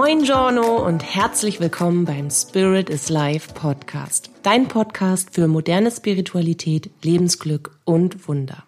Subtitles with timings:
[0.00, 4.30] Moin Giorno und herzlich willkommen beim Spirit is Life Podcast.
[4.44, 8.62] Dein Podcast für moderne Spiritualität, Lebensglück und Wunder.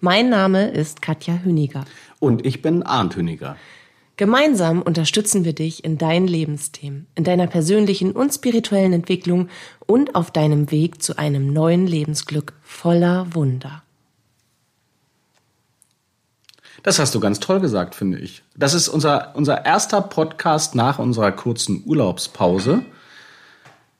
[0.00, 1.84] Mein Name ist Katja Hüniger.
[2.20, 3.58] Und ich bin Arndt Hüniger.
[4.16, 9.50] Gemeinsam unterstützen wir dich in deinen Lebensthemen, in deiner persönlichen und spirituellen Entwicklung
[9.86, 13.81] und auf deinem Weg zu einem neuen Lebensglück voller Wunder.
[16.82, 18.42] Das hast du ganz toll gesagt, finde ich.
[18.56, 22.82] Das ist unser, unser erster Podcast nach unserer kurzen Urlaubspause.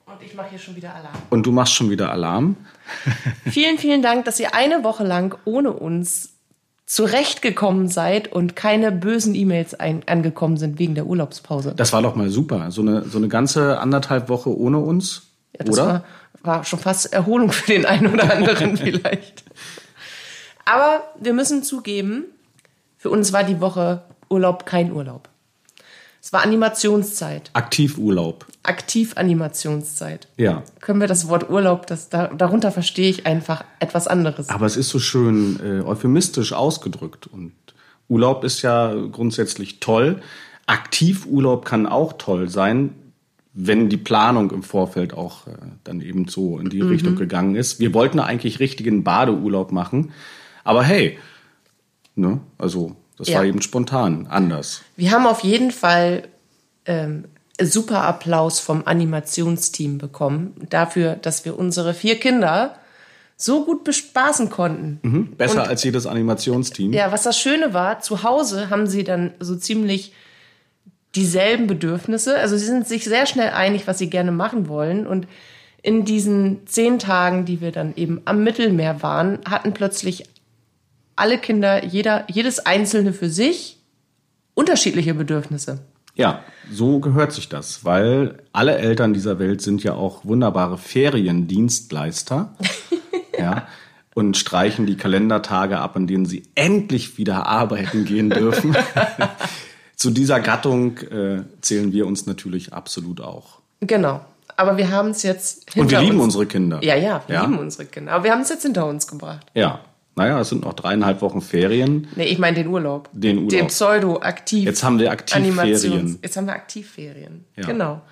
[0.06, 1.14] Und ich mache hier schon wieder Alarm.
[1.30, 2.56] Und du machst schon wieder Alarm.
[3.48, 6.30] vielen, vielen Dank, dass ihr eine Woche lang ohne uns
[6.86, 11.74] zurechtgekommen seid und keine bösen E-Mails angekommen sind wegen der Urlaubspause.
[11.76, 12.70] Das war doch mal super.
[12.72, 15.28] So eine, so eine ganze anderthalb Woche ohne uns.
[15.56, 15.86] Ja, das oder?
[15.86, 16.04] War,
[16.42, 19.44] war schon fast Erholung für den einen oder anderen vielleicht.
[20.64, 22.24] Aber wir müssen zugeben,
[23.02, 25.28] für uns war die Woche Urlaub kein Urlaub.
[26.22, 27.50] Es war Animationszeit.
[27.52, 28.46] Aktivurlaub.
[28.62, 30.28] Aktiv-Animationszeit.
[30.36, 30.62] Ja.
[30.80, 34.50] Können wir das Wort Urlaub, das, da, darunter verstehe ich einfach etwas anderes.
[34.50, 37.26] Aber es ist so schön äh, euphemistisch ausgedrückt.
[37.26, 37.54] Und
[38.08, 40.22] Urlaub ist ja grundsätzlich toll.
[40.66, 42.94] Aktivurlaub kann auch toll sein,
[43.52, 46.88] wenn die Planung im Vorfeld auch äh, dann eben so in die mhm.
[46.88, 47.80] Richtung gegangen ist.
[47.80, 50.12] Wir wollten eigentlich richtigen Badeurlaub machen.
[50.62, 51.18] Aber hey,
[52.22, 52.40] Ne?
[52.56, 53.38] Also das ja.
[53.38, 54.82] war eben spontan, anders.
[54.96, 56.28] Wir haben auf jeden Fall
[56.86, 57.26] ähm,
[57.60, 62.76] super Applaus vom Animationsteam bekommen dafür, dass wir unsere vier Kinder
[63.36, 65.00] so gut bespaßen konnten.
[65.02, 66.92] Mhm, besser Und, als jedes Animationsteam.
[66.92, 70.12] Ja, was das Schöne war, zu Hause haben sie dann so ziemlich
[71.14, 72.38] dieselben Bedürfnisse.
[72.38, 75.06] Also sie sind sich sehr schnell einig, was sie gerne machen wollen.
[75.06, 75.26] Und
[75.82, 80.24] in diesen zehn Tagen, die wir dann eben am Mittelmeer waren, hatten plötzlich
[81.16, 83.78] alle Kinder, jeder, jedes Einzelne für sich
[84.54, 85.80] unterschiedliche Bedürfnisse.
[86.14, 92.54] Ja, so gehört sich das, weil alle Eltern dieser Welt sind ja auch wunderbare Feriendienstleister.
[93.38, 93.38] ja.
[93.38, 93.66] ja.
[94.14, 98.76] Und streichen die Kalendertage ab, an denen sie endlich wieder arbeiten gehen dürfen.
[99.96, 103.60] Zu dieser Gattung äh, zählen wir uns natürlich absolut auch.
[103.80, 104.20] Genau.
[104.54, 105.80] Aber wir haben es jetzt hinter uns.
[105.80, 106.24] Und wir lieben uns.
[106.24, 106.84] unsere Kinder.
[106.84, 107.42] Ja, ja, wir ja?
[107.42, 108.12] lieben unsere Kinder.
[108.12, 109.46] Aber wir haben es jetzt hinter uns gebracht.
[109.54, 109.80] Ja,
[110.14, 112.08] naja, es sind noch dreieinhalb Wochen Ferien.
[112.16, 113.08] Nee, ich meine den Urlaub.
[113.12, 113.50] Den Urlaub.
[113.50, 114.64] Den Pseudo-aktiv.
[114.64, 116.18] Jetzt haben wir Aktivferien.
[116.22, 117.44] Jetzt haben wir Aktivferien.
[117.56, 117.66] Ja.
[117.66, 118.02] Genau.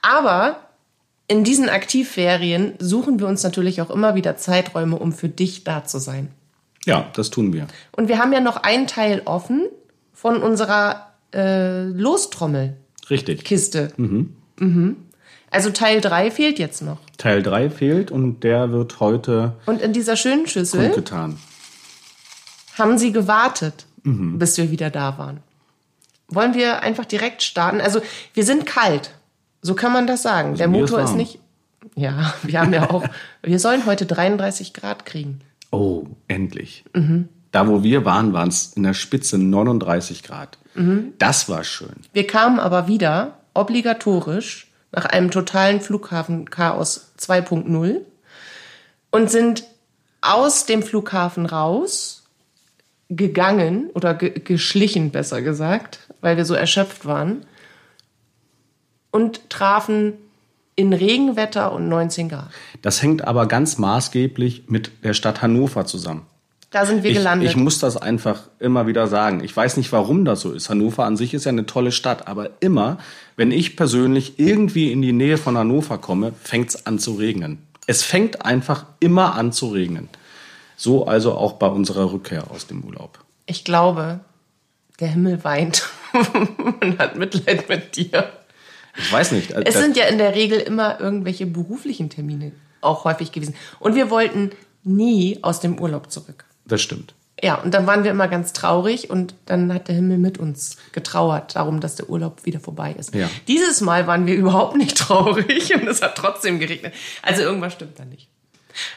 [0.00, 0.56] Aber
[1.28, 5.84] in diesen Aktivferien suchen wir uns natürlich auch immer wieder Zeiträume, um für dich da
[5.84, 6.30] zu sein.
[6.86, 7.66] Ja, das tun wir.
[7.92, 9.68] Und wir haben ja noch einen Teil offen
[10.12, 12.76] von unserer äh, Lostrommel.
[13.10, 13.44] Richtig.
[13.44, 13.92] Kiste.
[13.96, 14.36] Mhm.
[14.58, 14.96] Mhm.
[15.56, 16.98] Also Teil 3 fehlt jetzt noch.
[17.16, 19.54] Teil 3 fehlt und der wird heute.
[19.64, 21.38] Und in dieser schönen Schüssel getan.
[22.76, 24.38] haben sie gewartet, mhm.
[24.38, 25.40] bis wir wieder da waren.
[26.28, 27.80] Wollen wir einfach direkt starten?
[27.80, 28.02] Also
[28.34, 29.12] wir sind kalt.
[29.62, 30.50] So kann man das sagen.
[30.50, 31.38] Also der Motor ist, ist nicht.
[31.94, 33.04] Ja, wir haben ja auch.
[33.42, 35.40] wir sollen heute 33 Grad kriegen.
[35.70, 36.84] Oh, endlich.
[36.92, 37.30] Mhm.
[37.50, 40.58] Da, wo wir waren, waren es in der Spitze 39 Grad.
[40.74, 41.14] Mhm.
[41.16, 41.96] Das war schön.
[42.12, 44.65] Wir kamen aber wieder obligatorisch
[44.96, 48.00] nach einem totalen Flughafenchaos 2.0
[49.10, 49.64] und sind
[50.22, 52.24] aus dem Flughafen raus
[53.08, 57.44] gegangen oder ge geschlichen, besser gesagt, weil wir so erschöpft waren
[59.10, 60.14] und trafen
[60.74, 62.50] in Regenwetter und 19 Grad.
[62.82, 66.26] Das hängt aber ganz maßgeblich mit der Stadt Hannover zusammen.
[66.76, 67.48] Da sind wir gelandet.
[67.48, 69.42] Ich, ich muss das einfach immer wieder sagen.
[69.42, 70.68] Ich weiß nicht, warum das so ist.
[70.68, 72.98] Hannover an sich ist ja eine tolle Stadt, aber immer,
[73.34, 77.66] wenn ich persönlich irgendwie in die Nähe von Hannover komme, fängt es an zu regnen.
[77.86, 80.10] Es fängt einfach immer an zu regnen.
[80.76, 83.20] So also auch bei unserer Rückkehr aus dem Urlaub.
[83.46, 84.20] Ich glaube,
[85.00, 85.88] der Himmel weint
[86.82, 88.32] und hat Mitleid mit dir.
[88.98, 89.50] Ich weiß nicht.
[89.50, 93.54] Es sind ja in der Regel immer irgendwelche beruflichen Termine auch häufig gewesen.
[93.80, 94.50] Und wir wollten
[94.84, 96.44] nie aus dem Urlaub zurück.
[96.66, 97.14] Das stimmt.
[97.42, 100.78] Ja, und dann waren wir immer ganz traurig und dann hat der Himmel mit uns
[100.92, 103.14] getrauert darum, dass der Urlaub wieder vorbei ist.
[103.14, 103.28] Ja.
[103.46, 106.94] Dieses Mal waren wir überhaupt nicht traurig und es hat trotzdem geregnet.
[107.22, 108.28] Also irgendwas stimmt da nicht.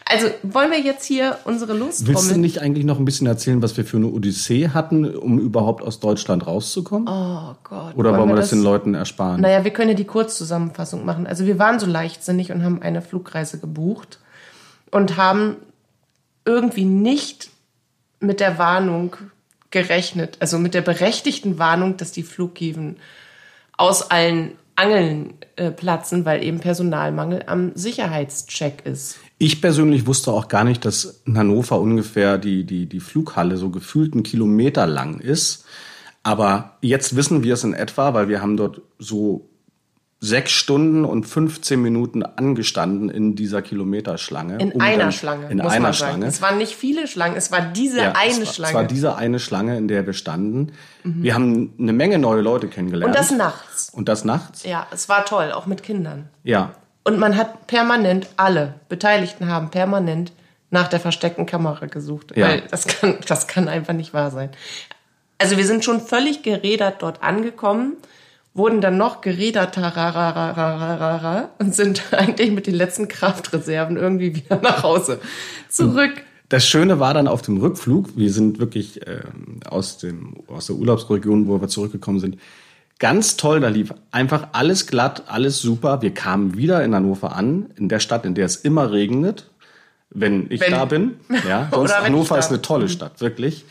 [0.05, 3.61] Also wollen wir jetzt hier unsere Lust Willst du nicht eigentlich noch ein bisschen erzählen,
[3.61, 7.07] was wir für eine Odyssee hatten, um überhaupt aus Deutschland rauszukommen?
[7.07, 7.95] Oh Gott.
[7.95, 9.39] Oder wollen wir das, das den Leuten ersparen?
[9.39, 11.27] Naja, wir können ja die Kurzzusammenfassung machen.
[11.27, 14.19] Also wir waren so leichtsinnig und haben eine Flugreise gebucht
[14.91, 15.55] und haben
[16.43, 17.49] irgendwie nicht
[18.19, 19.15] mit der Warnung
[19.71, 22.97] gerechnet, also mit der berechtigten Warnung, dass die Flughäfen
[23.77, 29.17] aus allen Angeln äh, platzen, weil eben Personalmangel am Sicherheitscheck ist.
[29.37, 33.69] Ich persönlich wusste auch gar nicht, dass in Hannover ungefähr die, die, die Flughalle so
[33.69, 35.65] gefühlt einen Kilometer lang ist.
[36.23, 39.49] Aber jetzt wissen wir es in etwa, weil wir haben dort so
[40.21, 44.57] sechs Stunden und 15 Minuten angestanden in dieser Kilometerschlange.
[44.59, 45.49] In um einer dann- Schlange.
[45.49, 45.93] In einer.
[45.93, 46.25] Schlange.
[46.25, 48.69] Es waren nicht viele Schlangen, es war diese Ja, eine es war, Schlange.
[48.71, 50.73] Es war diese eine Schlange, in der wir standen.
[51.03, 53.15] Wir haben eine Menge neue Leute kennengelernt.
[53.15, 53.89] Und das nachts.
[53.91, 54.63] Und das nachts?
[54.63, 56.27] Ja, es war toll, auch mit Kindern.
[56.43, 56.73] Ja.
[57.05, 60.33] Und man hat permanent, alle Beteiligten haben permanent
[60.69, 62.35] nach der versteckten Kamera gesucht.
[62.35, 62.49] Ja.
[62.49, 64.49] Weil das kann, das kann einfach nicht wahr sein.
[65.37, 67.93] Also wir sind schon völlig gerädert dort angekommen,
[68.53, 69.91] wurden dann noch geräderter
[71.59, 75.19] und sind eigentlich mit den letzten Kraftreserven irgendwie wieder nach Hause
[75.69, 76.23] zurück.
[76.49, 80.77] Das Schöne war dann auf dem Rückflug, wir sind wirklich ähm, aus, dem, aus der
[80.77, 82.39] Urlaubsregion, wo wir zurückgekommen sind,
[82.97, 86.01] ganz toll, da lief einfach alles glatt, alles super.
[86.01, 89.49] Wir kamen wieder in Hannover an, in der Stadt, in der es immer regnet,
[90.09, 91.19] wenn ich Wenn- da bin.
[91.47, 93.65] Ja, sonst Hannover ist eine tolle Stadt, wirklich.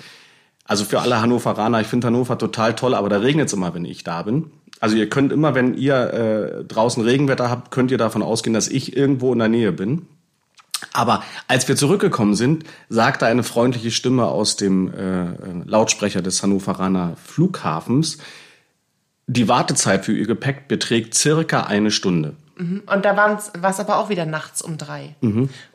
[0.65, 3.85] Also für alle Hannoveraner, ich finde Hannover total toll, aber da regnet es immer, wenn
[3.85, 4.51] ich da bin.
[4.81, 8.69] Also ihr könnt immer, wenn ihr äh, draußen Regenwetter habt, könnt ihr davon ausgehen, dass
[8.69, 10.07] ich irgendwo in der Nähe bin.
[10.93, 17.17] Aber als wir zurückgekommen sind, sagte eine freundliche Stimme aus dem äh, Lautsprecher des Hannoveraner
[17.17, 18.19] Flughafens,
[19.27, 22.37] die Wartezeit für ihr Gepäck beträgt circa eine Stunde.
[22.59, 25.15] Und da war es aber auch wieder nachts um drei.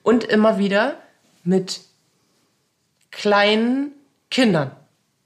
[0.02, 0.96] Und immer wieder
[1.46, 1.82] mit
[3.12, 3.92] kleinen
[4.30, 4.72] Kindern.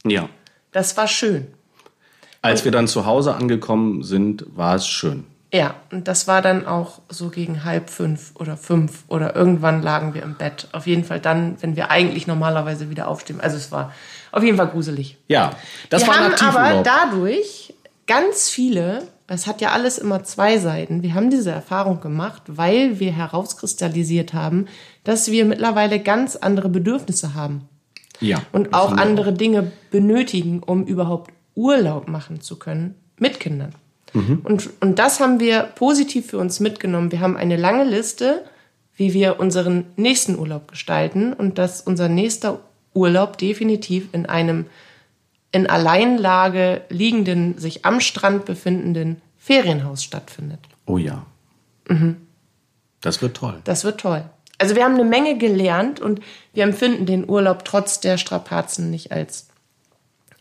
[0.06, 0.30] Ja.
[0.72, 1.48] Das war schön.
[2.42, 5.26] Als wir dann zu Hause angekommen sind, war es schön.
[5.54, 10.14] Ja, und das war dann auch so gegen halb fünf oder fünf oder irgendwann lagen
[10.14, 10.68] wir im Bett.
[10.74, 13.40] Auf jeden Fall dann, wenn wir eigentlich normalerweise wieder aufstehen.
[13.40, 13.94] Also es war
[14.34, 15.18] auf jeden Fall gruselig.
[15.28, 15.52] Ja,
[15.90, 17.74] das wir war ein haben aber dadurch
[18.08, 23.00] ganz viele, es hat ja alles immer zwei Seiten, wir haben diese Erfahrung gemacht, weil
[23.00, 24.66] wir herauskristallisiert haben,
[25.06, 27.70] dass wir mittlerweile ganz andere Bedürfnisse haben
[28.20, 33.74] ja, und auch andere Dinge benötigen, um überhaupt Urlaub machen zu können mit Kindern.
[34.14, 37.12] Und, und das haben wir positiv für uns mitgenommen.
[37.12, 38.46] Wir haben eine lange Liste,
[38.96, 42.62] wie wir unseren nächsten Urlaub gestalten und dass unser nächster
[42.94, 44.66] Urlaub definitiv in einem
[45.52, 50.60] in Alleinlage liegenden, sich am Strand befindenden Ferienhaus stattfindet.
[50.86, 51.26] Oh ja.
[53.02, 53.62] Das wird toll.
[53.64, 54.24] Das wird toll.
[54.58, 56.22] Also wir haben eine Menge gelernt und
[56.54, 59.48] wir empfinden den Urlaub trotz der Strapazen nicht als,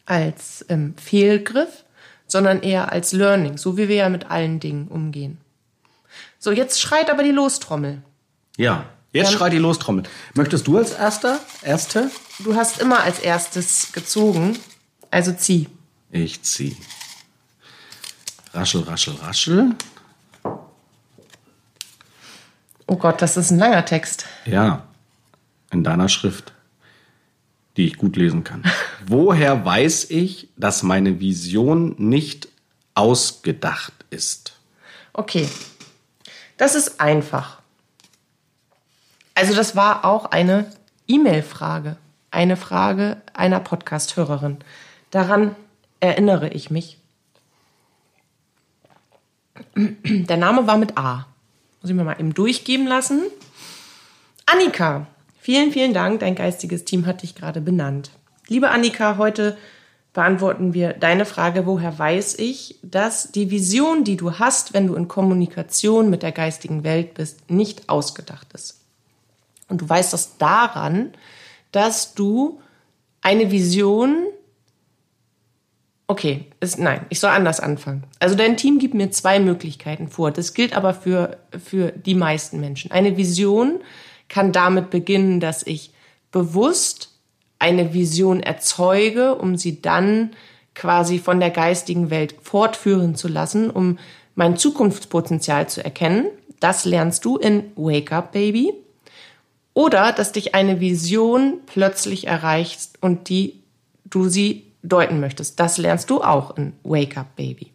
[0.06, 1.84] als ähm, Fehlgriff,
[2.26, 5.38] sondern eher als Learning, so wie wir ja mit allen Dingen umgehen.
[6.38, 8.02] So, jetzt schreit aber die Lostrommel.
[8.56, 8.86] Ja.
[9.12, 9.38] Jetzt Ja.
[9.38, 10.04] schreit die Lostrommel.
[10.34, 11.40] Möchtest du als Erster?
[11.62, 12.10] Erste?
[12.40, 14.58] Du hast immer als erstes gezogen,
[15.10, 15.68] also zieh.
[16.10, 16.76] Ich zieh.
[18.52, 19.74] Raschel, raschel, raschel.
[22.86, 24.26] Oh Gott, das ist ein langer Text.
[24.44, 24.84] Ja,
[25.72, 26.52] in deiner Schrift,
[27.76, 28.62] die ich gut lesen kann.
[29.08, 32.48] Woher weiß ich, dass meine Vision nicht
[32.94, 34.58] ausgedacht ist?
[35.12, 35.48] Okay,
[36.56, 37.60] das ist einfach.
[39.34, 40.68] Also das war auch eine
[41.06, 41.96] E-Mail-Frage,
[42.32, 44.58] eine Frage einer Podcast-Hörerin.
[45.12, 45.54] Daran
[46.00, 46.98] erinnere ich mich.
[49.76, 51.26] Der Name war mit A.
[51.80, 53.22] Muss ich mir mal eben durchgeben lassen.
[54.46, 55.06] Annika,
[55.40, 56.18] vielen, vielen Dank.
[56.18, 58.10] Dein geistiges Team hat dich gerade benannt.
[58.48, 59.56] Liebe Annika, heute
[60.12, 64.94] beantworten wir deine Frage, woher weiß ich, dass die Vision, die du hast, wenn du
[64.94, 68.80] in Kommunikation mit der geistigen Welt bist, nicht ausgedacht ist.
[69.68, 71.12] Und du weißt das daran,
[71.72, 72.60] dass du
[73.20, 74.26] eine Vision
[76.08, 78.04] Okay, ist, nein, ich soll anders anfangen.
[78.20, 80.30] Also dein Team gibt mir zwei Möglichkeiten vor.
[80.30, 82.92] Das gilt aber für, für die meisten Menschen.
[82.92, 83.80] Eine Vision
[84.28, 85.92] kann damit beginnen, dass ich
[86.30, 87.15] bewusst
[87.58, 90.30] eine Vision erzeuge, um sie dann
[90.75, 93.98] quasi von der geistigen Welt fortführen zu lassen, um
[94.34, 96.26] mein Zukunftspotenzial zu erkennen.
[96.60, 98.72] Das lernst du in Wake Up Baby.
[99.75, 103.60] Oder dass dich eine Vision plötzlich erreicht und die
[104.04, 105.58] du sie deuten möchtest.
[105.60, 107.72] Das lernst du auch in Wake Up Baby.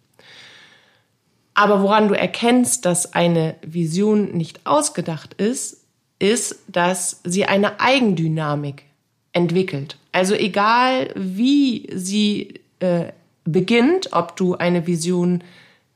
[1.53, 5.81] Aber woran du erkennst, dass eine Vision nicht ausgedacht ist,
[6.17, 8.83] ist, dass sie eine Eigendynamik
[9.33, 9.97] entwickelt.
[10.11, 13.05] Also egal wie sie äh,
[13.45, 15.43] beginnt, ob du eine Vision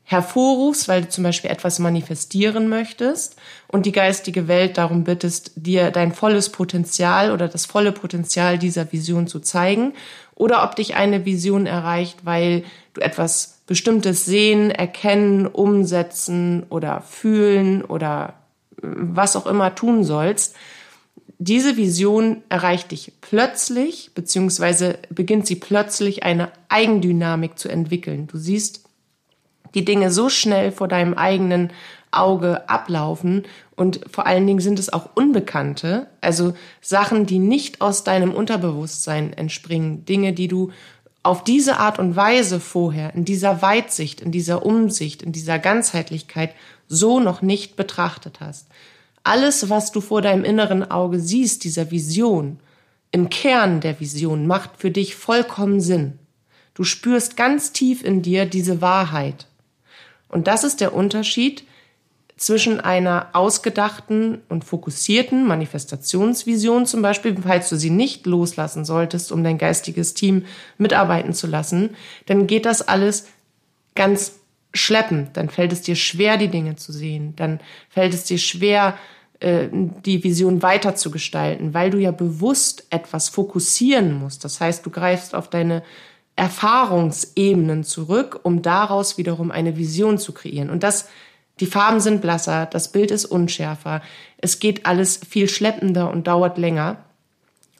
[0.04, 5.90] hervorrufst, weil du zum Beispiel etwas manifestieren möchtest und die geistige Welt darum bittest, dir
[5.90, 9.94] dein volles Potenzial oder das volle Potenzial dieser Vision zu zeigen,
[10.36, 12.62] oder ob dich eine Vision erreicht, weil
[12.94, 18.34] du etwas Bestimmtes sehen, erkennen, umsetzen oder fühlen oder
[18.80, 20.54] was auch immer tun sollst.
[21.38, 28.26] Diese Vision erreicht dich plötzlich, beziehungsweise beginnt sie plötzlich eine Eigendynamik zu entwickeln.
[28.26, 28.84] Du siehst
[29.74, 31.70] die Dinge so schnell vor deinem eigenen
[32.10, 38.02] Auge ablaufen und vor allen Dingen sind es auch Unbekannte, also Sachen, die nicht aus
[38.02, 40.70] deinem Unterbewusstsein entspringen, Dinge, die du
[41.22, 46.54] auf diese Art und Weise vorher, in dieser Weitsicht, in dieser Umsicht, in dieser Ganzheitlichkeit
[46.88, 48.68] so noch nicht betrachtet hast.
[49.26, 52.60] Alles, was du vor deinem inneren Auge siehst, dieser Vision,
[53.10, 56.20] im Kern der Vision, macht für dich vollkommen Sinn.
[56.74, 59.48] Du spürst ganz tief in dir diese Wahrheit.
[60.28, 61.64] Und das ist der Unterschied
[62.36, 69.42] zwischen einer ausgedachten und fokussierten Manifestationsvision zum Beispiel, falls du sie nicht loslassen solltest, um
[69.42, 70.44] dein geistiges Team
[70.78, 73.26] mitarbeiten zu lassen, dann geht das alles
[73.96, 74.34] ganz
[74.72, 75.36] schleppend.
[75.36, 77.34] Dann fällt es dir schwer, die Dinge zu sehen.
[77.34, 78.96] Dann fällt es dir schwer,
[79.40, 84.44] die Vision weiter zu gestalten, weil du ja bewusst etwas fokussieren musst.
[84.44, 85.82] Das heißt, du greifst auf deine
[86.36, 90.70] Erfahrungsebenen zurück, um daraus wiederum eine Vision zu kreieren.
[90.70, 91.08] Und das
[91.60, 94.02] die Farben sind blasser, das Bild ist unschärfer,
[94.38, 96.98] es geht alles viel schleppender und dauert länger.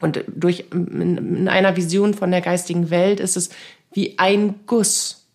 [0.00, 3.50] Und durch, in einer Vision von der geistigen Welt ist es
[3.92, 5.26] wie ein Guss,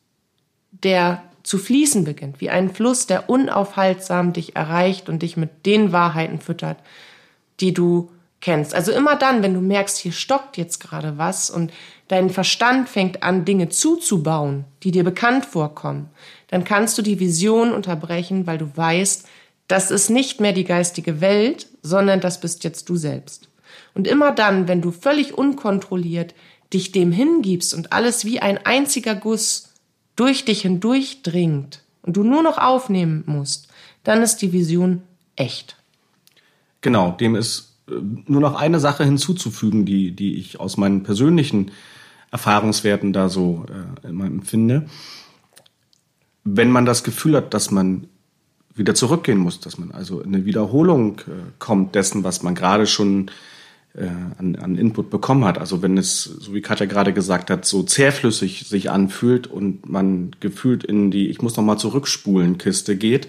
[0.72, 5.92] der zu fließen beginnt, wie ein Fluss, der unaufhaltsam dich erreicht und dich mit den
[5.92, 6.78] Wahrheiten füttert,
[7.60, 8.10] die du
[8.42, 8.74] kennst.
[8.74, 11.72] Also immer dann, wenn du merkst, hier stockt jetzt gerade was und
[12.08, 16.10] dein Verstand fängt an, Dinge zuzubauen, die dir bekannt vorkommen,
[16.48, 19.28] dann kannst du die Vision unterbrechen, weil du weißt,
[19.68, 23.48] das ist nicht mehr die geistige Welt, sondern das bist jetzt du selbst.
[23.94, 26.34] Und immer dann, wenn du völlig unkontrolliert
[26.74, 29.71] dich dem hingibst und alles wie ein einziger Guss
[30.16, 33.68] durch dich hindurch dringt und du nur noch aufnehmen musst,
[34.04, 35.04] dann ist die Vision
[35.36, 35.78] echt.
[36.82, 37.94] Genau, dem ist äh,
[38.26, 41.72] nur noch eine Sache hinzuzufügen, die, die ich aus meinen persönlichen
[42.32, 43.66] Erfahrungswerten da so
[44.04, 44.88] äh, immer empfinde
[46.44, 48.08] wenn man das Gefühl hat, dass man
[48.74, 52.88] wieder zurückgehen muss, dass man also in eine Wiederholung äh, kommt dessen, was man gerade
[52.88, 53.30] schon
[54.00, 55.58] an, an Input bekommen hat.
[55.58, 60.32] Also wenn es, so wie Katja gerade gesagt hat, so zähflüssig sich anfühlt und man
[60.40, 63.28] gefühlt in die Ich muss noch mal zurückspulen Kiste geht,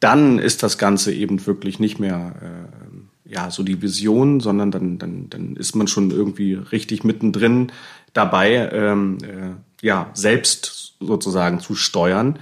[0.00, 4.98] dann ist das Ganze eben wirklich nicht mehr äh, ja so die Vision, sondern dann
[4.98, 7.70] dann dann ist man schon irgendwie richtig mittendrin
[8.14, 12.38] dabei, ähm, äh, ja selbst sozusagen zu steuern.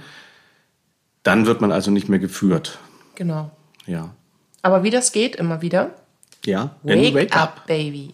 [1.23, 2.79] Dann wird man also nicht mehr geführt.
[3.15, 3.51] Genau.
[3.85, 4.13] Ja.
[4.61, 5.95] Aber wie das geht, immer wieder.
[6.45, 6.75] Ja.
[6.83, 8.11] Wake, wake up, up, baby.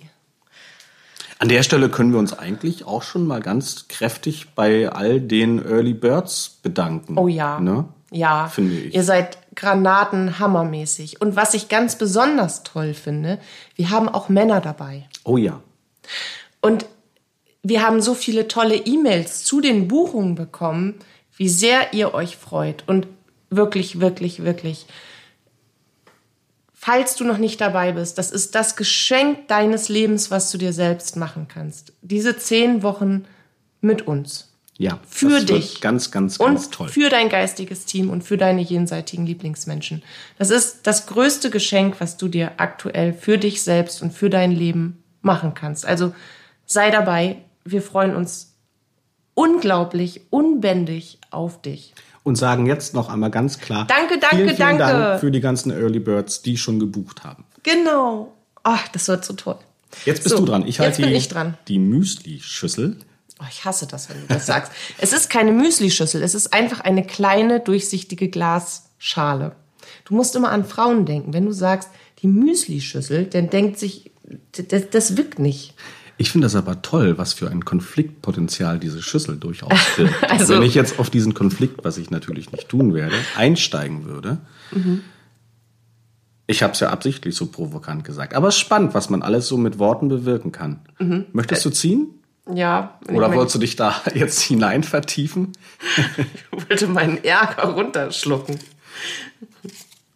[1.39, 5.63] An der Stelle können wir uns eigentlich auch schon mal ganz kräftig bei all den
[5.65, 7.17] Early Birds bedanken.
[7.17, 7.59] Oh ja.
[7.61, 7.85] Ne?
[8.11, 8.47] Ja.
[8.47, 8.93] Finde ich.
[8.93, 11.21] Ihr seid granatenhammermäßig.
[11.21, 13.39] Und was ich ganz besonders toll finde,
[13.75, 15.07] wir haben auch Männer dabei.
[15.23, 15.61] Oh ja.
[16.61, 16.85] Und
[17.63, 20.95] wir haben so viele tolle E-Mails zu den Buchungen bekommen,
[21.37, 22.83] wie sehr ihr euch freut.
[22.87, 23.07] Und
[23.49, 24.87] wirklich, wirklich, wirklich.
[26.81, 30.71] Falls du noch nicht dabei bist, das ist das Geschenk deines Lebens, was du dir
[30.71, 31.91] selbst machen kannst.
[32.01, 33.25] Diese zehn Wochen
[33.81, 34.53] mit uns.
[34.77, 35.81] Ja, für dich.
[35.81, 36.87] Ganz, ganz, ganz und toll.
[36.87, 40.03] Für dein geistiges Team und für deine jenseitigen Lieblingsmenschen.
[40.37, 44.53] Das ist das größte Geschenk, was du dir aktuell für dich selbst und für dein
[44.53, 45.85] Leben machen kannst.
[45.85, 46.15] Also
[46.65, 48.55] sei dabei, wir freuen uns
[49.33, 51.93] unglaublich, unbändig auf dich.
[52.29, 53.87] Und sagen jetzt noch einmal ganz klar.
[53.87, 54.83] Danke, danke, vielen, vielen danke.
[54.83, 57.43] Dank für die ganzen Early Birds, die schon gebucht haben.
[57.63, 58.35] Genau.
[58.61, 59.57] Ach, das wird so toll.
[60.05, 60.67] Jetzt bist so, du dran.
[60.67, 61.57] Ich halte jetzt bin die, ich dran.
[61.67, 62.97] die Müsli-Schüssel.
[63.39, 64.71] Oh, ich hasse das, wenn du das sagst.
[64.99, 69.55] Es ist keine Müsli-Schüssel, es ist einfach eine kleine, durchsichtige Glasschale.
[70.05, 71.33] Du musst immer an Frauen denken.
[71.33, 71.89] Wenn du sagst,
[72.21, 74.11] die Müsli-Schüssel, dann denkt sich,
[74.51, 75.73] das, das wirkt nicht.
[76.19, 80.29] Ich finde das aber toll, was für ein Konfliktpotenzial diese Schüssel durchaus birgt.
[80.29, 84.37] also, Wenn ich jetzt auf diesen Konflikt, was ich natürlich nicht tun werde, einsteigen würde.
[84.71, 85.01] Mhm.
[86.45, 88.33] Ich habe es ja absichtlich so provokant gesagt.
[88.33, 90.81] Aber es ist spannend, was man alles so mit Worten bewirken kann.
[90.99, 91.27] Mhm.
[91.31, 92.07] Möchtest du ziehen?
[92.53, 92.99] Ja.
[93.09, 95.53] Oder wolltest du dich da jetzt hinein vertiefen?
[96.51, 98.59] ich wollte meinen Ärger runterschlucken.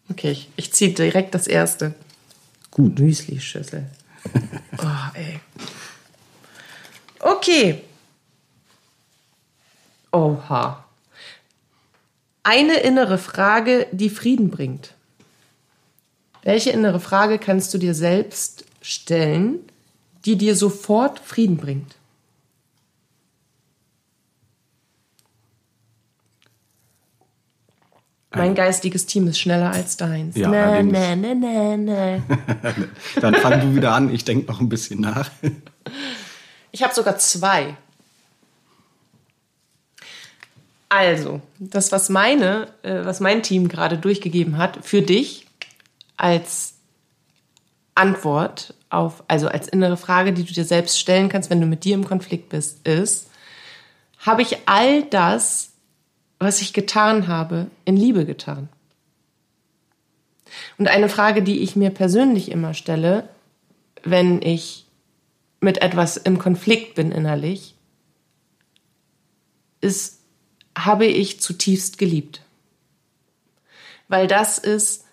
[0.10, 1.94] Okay, ich, ich ziehe direkt das erste.
[2.72, 3.00] Gut.
[3.00, 3.86] Müsli-Schüssel.
[4.80, 5.40] Oh, ey.
[7.24, 7.82] Okay.
[10.12, 10.84] Oha.
[12.44, 14.94] Eine innere Frage, die Frieden bringt.
[16.44, 19.60] Welche innere Frage kannst du dir selbst stellen,
[20.26, 21.96] die dir sofort Frieden bringt?
[28.36, 30.36] Mein geistiges Team ist schneller als deins.
[30.36, 30.92] Ja, na, allerdings.
[30.92, 32.24] na, na, na, na.
[33.22, 35.30] Dann fang du wieder an, ich denke noch ein bisschen nach.
[36.74, 37.78] Ich habe sogar zwei.
[40.90, 45.48] Also, das, was meine, äh, was mein Team gerade durchgegeben hat, für dich
[46.18, 46.74] als
[47.96, 51.84] Antwort auf, also als innere Frage, die du dir selbst stellen kannst, wenn du mit
[51.84, 53.30] dir im Konflikt bist, ist,
[54.18, 55.74] habe ich all das,
[56.40, 58.68] was ich getan habe, in Liebe getan?
[60.80, 63.30] Und eine Frage, die ich mir persönlich immer stelle,
[64.04, 64.83] wenn ich
[65.64, 67.76] mit etwas im Konflikt bin innerlich,
[69.82, 70.20] ist,
[70.78, 72.42] habe ich zutiefst geliebt.
[74.08, 75.06] Weil das ist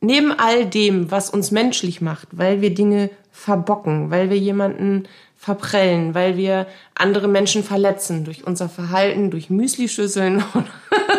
[0.00, 6.14] neben all dem, was uns menschlich macht, weil wir Dinge verbocken, weil wir jemanden verprellen,
[6.14, 10.44] weil wir andere Menschen verletzen durch unser Verhalten, durch Müslischüsseln.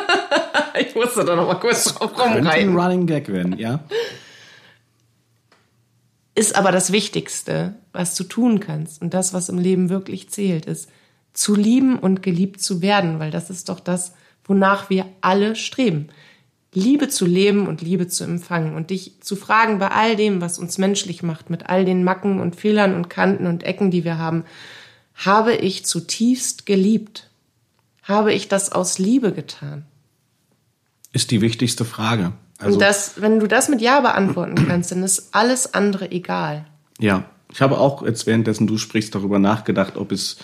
[0.79, 2.77] ich musste da noch mal kurz drauf Könnte ein rumreiten.
[2.77, 3.83] Running Gag werden, ja?
[6.35, 10.65] Ist aber das Wichtigste, was du tun kannst und das, was im Leben wirklich zählt,
[10.65, 10.89] ist
[11.33, 14.13] zu lieben und geliebt zu werden, weil das ist doch das,
[14.43, 16.09] wonach wir alle streben.
[16.73, 20.59] Liebe zu leben und Liebe zu empfangen und dich zu fragen bei all dem, was
[20.59, 24.17] uns menschlich macht, mit all den Macken und Fehlern und Kanten und Ecken, die wir
[24.17, 24.43] haben,
[25.13, 27.29] habe ich zutiefst geliebt?
[28.03, 29.85] Habe ich das aus Liebe getan?
[31.13, 32.33] Ist die wichtigste Frage.
[32.57, 36.65] Also, und das, wenn du das mit Ja beantworten kannst, dann ist alles andere egal.
[36.99, 40.37] ja, ich habe auch jetzt währenddessen du sprichst darüber nachgedacht, ob es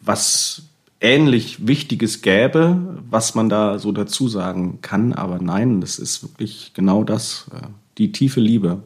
[0.00, 0.62] was
[1.00, 5.12] ähnlich Wichtiges gäbe, was man da so dazu sagen kann.
[5.12, 7.66] Aber nein, das ist wirklich genau das, äh,
[7.98, 8.82] die tiefe Liebe.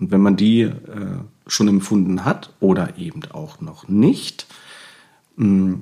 [0.00, 0.72] Und wenn man die äh,
[1.46, 4.46] schon empfunden hat oder eben auch noch nicht,
[5.36, 5.80] mh,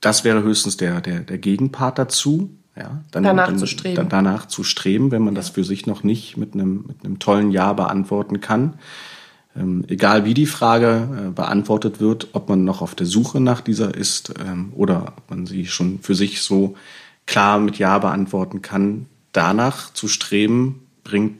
[0.00, 2.50] das wäre höchstens der, der, der Gegenpart dazu.
[2.76, 3.96] Ja, dann, Danach dann, zu streben.
[3.96, 7.18] Dann, danach zu streben, wenn man das für sich noch nicht mit einem, mit einem
[7.18, 8.74] tollen Ja beantworten kann.
[9.54, 13.60] Ähm, egal wie die Frage äh, beantwortet wird, ob man noch auf der Suche nach
[13.60, 16.74] dieser ist ähm, oder ob man sie schon für sich so
[17.26, 21.36] klar mit Ja beantworten kann, danach zu streben, bringt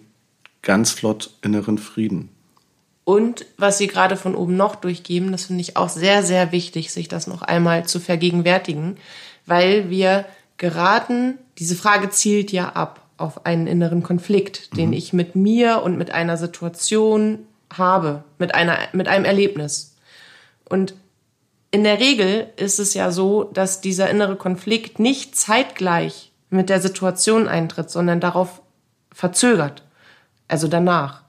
[0.60, 2.28] ganz flott inneren Frieden.
[3.04, 6.92] Und was Sie gerade von oben noch durchgeben, das finde ich auch sehr, sehr wichtig,
[6.92, 8.96] sich das noch einmal zu vergegenwärtigen,
[9.44, 10.24] weil wir
[10.62, 15.98] geraten, diese Frage zielt ja ab auf einen inneren Konflikt, den ich mit mir und
[15.98, 17.40] mit einer Situation
[17.72, 19.96] habe, mit, einer, mit einem Erlebnis.
[20.68, 20.94] Und
[21.72, 26.80] in der Regel ist es ja so, dass dieser innere Konflikt nicht zeitgleich mit der
[26.80, 28.62] Situation eintritt, sondern darauf
[29.12, 29.82] verzögert.
[30.46, 31.22] Also danach.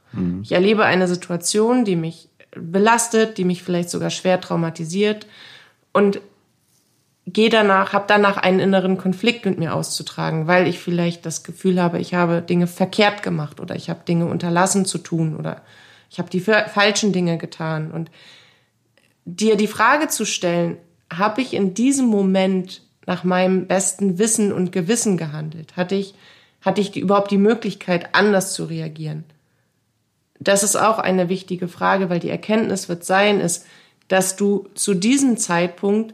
[0.43, 5.26] Ich erlebe eine Situation, die mich belastet, die mich vielleicht sogar schwer traumatisiert
[5.91, 6.22] und
[7.26, 11.82] gehe danach, habe danach einen inneren Konflikt mit mir auszutragen, weil ich vielleicht das Gefühl
[11.82, 15.62] habe, ich habe Dinge verkehrt gemacht oder ich habe Dinge unterlassen zu tun oder
[16.10, 17.92] ich habe die fa- falschen Dinge getan.
[17.92, 18.12] Und
[19.26, 20.78] dir die Frage zu stellen,
[21.12, 25.78] habe ich in diesem Moment nach meinem besten Wissen und Gewissen gehandelt?
[25.78, 26.16] Hatte ich,
[26.62, 29.24] hatte ich die, überhaupt die Möglichkeit, anders zu reagieren?
[30.40, 33.66] Das ist auch eine wichtige Frage, weil die Erkenntnis wird sein, ist,
[34.10, 36.14] dass du zu diesem Zeitpunkt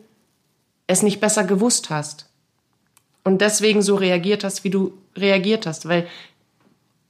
[0.90, 2.26] es nicht besser gewusst hast
[3.24, 6.08] und deswegen so reagiert hast, wie du reagiert hast, weil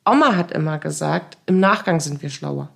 [0.06, 2.70] Oma hat immer gesagt, im Nachgang sind wir schlauer.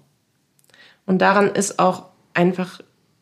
[1.06, 2.80] Und daran ist auch einfach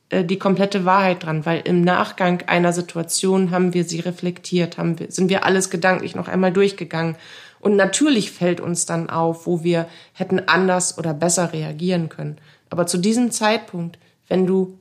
[0.09, 4.99] äh, die komplette Wahrheit dran, weil im Nachgang einer Situation haben wir sie reflektiert, haben
[4.99, 7.15] wir, sind wir alles gedanklich noch einmal durchgegangen.
[7.59, 12.37] Und natürlich fällt uns dann auf, wo wir hätten anders oder besser reagieren können.
[12.69, 14.77] Aber zu diesem Zeitpunkt, wenn du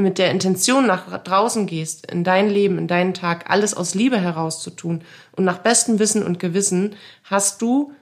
[0.00, 4.18] mit der Intention nach draußen gehst, in dein Leben, in deinen Tag, alles aus Liebe
[4.18, 7.92] herauszutun und nach bestem Wissen und Gewissen, hast du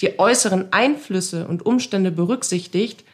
[0.00, 3.04] die äußeren Einflüsse und Umstände berücksichtigt,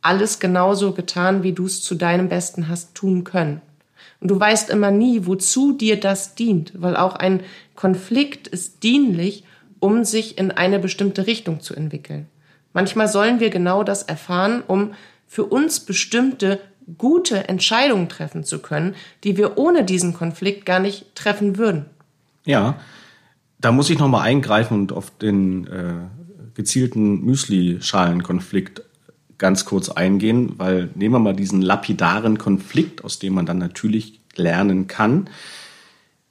[0.00, 3.60] alles genauso getan, wie du es zu deinem Besten hast tun können.
[4.20, 7.40] Und du weißt immer nie, wozu dir das dient, weil auch ein
[7.74, 9.44] Konflikt ist dienlich,
[9.78, 12.28] um sich in eine bestimmte Richtung zu entwickeln.
[12.72, 14.94] Manchmal sollen wir genau das erfahren, um
[15.26, 16.60] für uns bestimmte
[16.98, 21.86] gute Entscheidungen treffen zu können, die wir ohne diesen Konflikt gar nicht treffen würden.
[22.44, 22.78] Ja,
[23.60, 25.94] da muss ich nochmal eingreifen und auf den äh,
[26.54, 28.82] gezielten Müsli-Schalen-Konflikt
[29.38, 34.20] ganz kurz eingehen, weil nehmen wir mal diesen lapidaren Konflikt, aus dem man dann natürlich
[34.36, 35.28] lernen kann,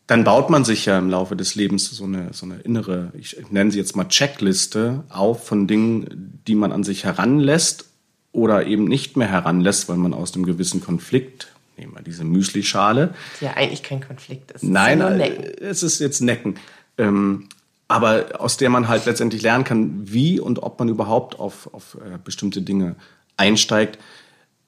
[0.08, 3.38] dann baut man sich ja im Laufe des Lebens so eine, so eine innere, ich
[3.50, 7.90] nenne sie jetzt mal Checkliste auf von Dingen, die man an sich heranlässt
[8.32, 13.13] oder eben nicht mehr heranlässt, weil man aus einem gewissen Konflikt, nehmen wir diese Müslischale,
[13.41, 14.63] Ja, eigentlich kein Konflikt ist.
[14.63, 16.56] Nein, ja nur äh, es ist jetzt Necken.
[16.98, 17.50] Ähm,
[17.88, 21.96] aber aus der man halt letztendlich lernen kann, wie und ob man überhaupt auf, auf
[21.96, 22.96] äh, bestimmte Dinge
[23.36, 24.00] einsteigt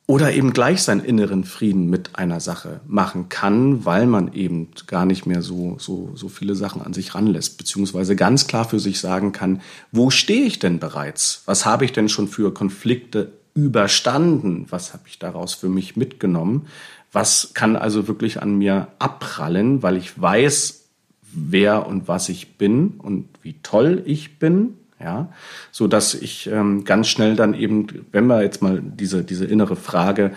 [0.08, 5.06] oder eben gleich seinen inneren Frieden mit einer Sache machen kann, weil man eben gar
[5.06, 9.00] nicht mehr so, so, so viele Sachen an sich ranlässt, beziehungsweise ganz klar für sich
[9.00, 9.62] sagen kann,
[9.94, 11.44] wo stehe ich denn bereits?
[11.46, 14.66] Was habe ich denn schon für Konflikte überstanden?
[14.70, 16.68] Was habe ich daraus für mich mitgenommen?
[17.12, 20.86] Was kann also wirklich an mir abprallen, weil ich weiß,
[21.34, 25.30] wer und was ich bin und wie toll ich bin, ja,
[25.72, 29.76] so dass ich ähm, ganz schnell dann eben, wenn wir jetzt mal diese diese innere
[29.76, 30.32] Frage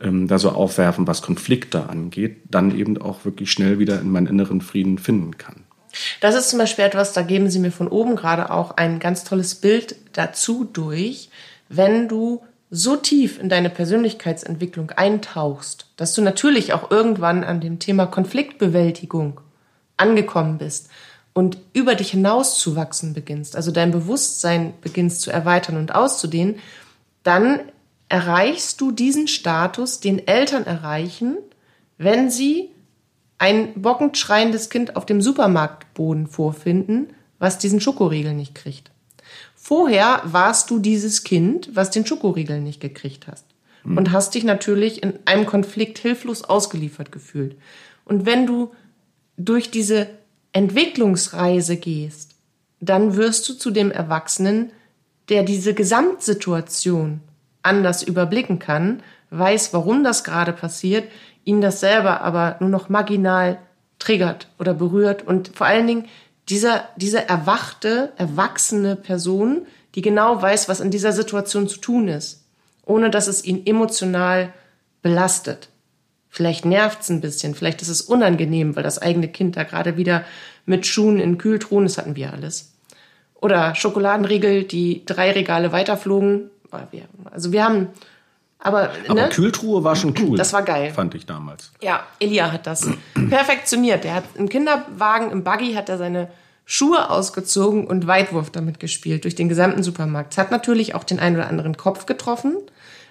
[0.00, 4.26] ähm, da so aufwerfen, was Konflikte angeht, dann eben auch wirklich schnell wieder in meinen
[4.26, 5.64] inneren Frieden finden kann.
[6.20, 9.24] Das ist zum Beispiel etwas, da geben Sie mir von oben gerade auch ein ganz
[9.24, 11.30] tolles Bild dazu durch,
[11.68, 17.78] wenn du so tief in deine Persönlichkeitsentwicklung eintauchst, dass du natürlich auch irgendwann an dem
[17.78, 19.40] Thema Konfliktbewältigung
[19.96, 20.90] angekommen bist
[21.32, 26.56] und über dich hinaus zu wachsen beginnst, also dein Bewusstsein beginnst zu erweitern und auszudehnen,
[27.22, 27.60] dann
[28.08, 31.38] erreichst du diesen Status, den Eltern erreichen,
[31.96, 32.70] wenn sie
[33.38, 38.90] ein bockend schreiendes Kind auf dem Supermarktboden vorfinden, was diesen Schokoriegel nicht kriegt.
[39.68, 43.44] Vorher warst du dieses Kind, was den Schokoriegel nicht gekriegt hast.
[43.84, 43.98] Mhm.
[43.98, 47.54] Und hast dich natürlich in einem Konflikt hilflos ausgeliefert gefühlt.
[48.06, 48.70] Und wenn du
[49.36, 50.06] durch diese
[50.54, 52.34] Entwicklungsreise gehst,
[52.80, 54.72] dann wirst du zu dem Erwachsenen,
[55.28, 57.20] der diese Gesamtsituation
[57.60, 61.12] anders überblicken kann, weiß, warum das gerade passiert,
[61.44, 63.58] ihn das selber aber nur noch marginal
[63.98, 66.06] triggert oder berührt und vor allen Dingen
[66.48, 72.44] dieser, diese erwachte, erwachsene Person, die genau weiß, was in dieser Situation zu tun ist,
[72.84, 74.52] ohne dass es ihn emotional
[75.02, 75.68] belastet.
[76.30, 80.24] Vielleicht nervt's ein bisschen, vielleicht ist es unangenehm, weil das eigene Kind da gerade wieder
[80.66, 82.72] mit Schuhen in Kühltruhen, das hatten wir alles.
[83.34, 86.50] Oder Schokoladenriegel, die drei Regale weiterflogen.
[87.30, 87.88] Also wir haben,
[88.58, 89.28] aber, aber ne?
[89.28, 90.36] Kühltruhe war schon cool.
[90.36, 90.92] Das war geil.
[90.92, 91.70] Fand ich damals.
[91.80, 92.88] Ja, Elia hat das
[93.28, 94.04] perfektioniert.
[94.04, 96.28] Der hat im Kinderwagen, im Buggy hat er seine
[96.64, 100.32] Schuhe ausgezogen und Weitwurf damit gespielt durch den gesamten Supermarkt.
[100.32, 102.56] Es hat natürlich auch den einen oder anderen Kopf getroffen,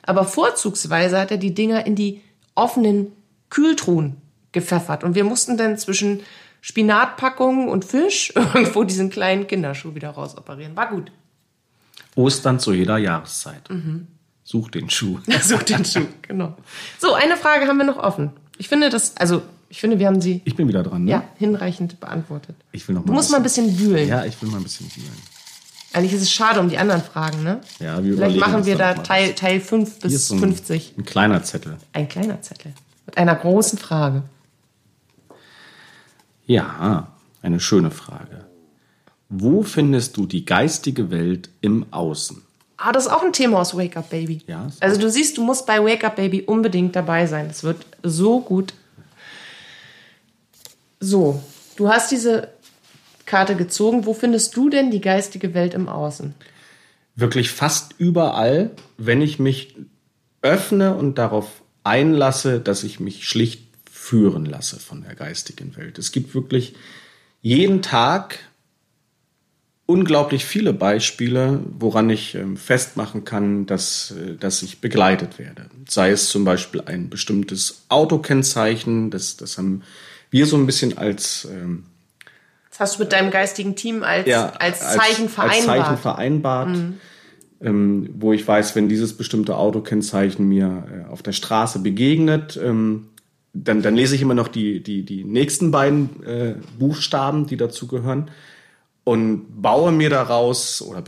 [0.04, 2.22] aber vorzugsweise hat er die Dinger in die
[2.54, 3.14] offenen
[3.50, 4.18] Kühltruhen
[4.52, 5.04] gepfeffert.
[5.04, 6.22] Und wir mussten dann zwischen
[6.62, 10.76] Spinatpackungen und Fisch irgendwo diesen kleinen Kinderschuh wieder rausoperieren.
[10.76, 11.12] War gut.
[12.16, 13.70] Ostern zu jeder Jahreszeit.
[13.70, 14.08] Mhm.
[14.48, 15.20] Such den Schuh.
[15.42, 16.56] Such den Schuh, genau.
[17.00, 18.32] So, eine Frage haben wir noch offen.
[18.58, 20.42] Ich finde das, also ich finde, wir haben sie.
[20.46, 21.12] Ich bin wieder dran, ne?
[21.12, 22.56] Ja, hinreichend beantwortet.
[22.72, 23.08] Ich will noch mal.
[23.08, 24.08] Du musst mal ein bisschen wühlen.
[24.08, 25.12] Ja, ich will mal ein bisschen wühlen.
[25.92, 27.60] Eigentlich ist es schade um die anderen Fragen, ne?
[27.80, 30.94] Ja, wir Vielleicht machen wir da Teil, Teil 5 bis so ein, 50.
[30.98, 31.76] Ein kleiner Zettel.
[31.92, 32.72] Ein kleiner Zettel.
[33.06, 34.24] Mit einer großen Frage.
[36.46, 38.46] Ja, eine schöne Frage.
[39.28, 42.47] Wo findest du die geistige Welt im Außen?
[42.78, 44.42] Ah, das ist auch ein Thema aus Wake Up Baby.
[44.46, 44.68] Ja.
[44.80, 47.48] Also du siehst, du musst bei Wake Up Baby unbedingt dabei sein.
[47.50, 48.74] Es wird so gut.
[51.00, 51.42] So,
[51.76, 52.50] du hast diese
[53.26, 54.06] Karte gezogen.
[54.06, 56.36] Wo findest du denn die geistige Welt im Außen?
[57.16, 59.76] Wirklich fast überall, wenn ich mich
[60.44, 65.98] öffne und darauf einlasse, dass ich mich schlicht führen lasse von der geistigen Welt.
[65.98, 66.76] Es gibt wirklich
[67.42, 68.40] jeden Tag
[69.88, 75.66] unglaublich viele Beispiele, woran ich ähm, festmachen kann, dass, äh, dass ich begleitet werde.
[75.88, 79.82] Sei es zum Beispiel ein bestimmtes Autokennzeichen, das, das haben
[80.30, 81.86] wir so ein bisschen als ähm,
[82.70, 85.70] das hast du mit deinem geistigen Team als, ja, als Zeichen als, vereinbart.
[85.70, 86.70] Als Zeichen vereinbart.
[86.70, 86.94] Mhm.
[87.60, 93.08] Ähm, wo ich weiß, wenn dieses bestimmte Autokennzeichen mir äh, auf der Straße begegnet, ähm,
[93.54, 97.88] dann, dann lese ich immer noch die, die, die nächsten beiden äh, Buchstaben, die dazu
[97.88, 98.30] gehören
[99.08, 101.02] und baue mir daraus oder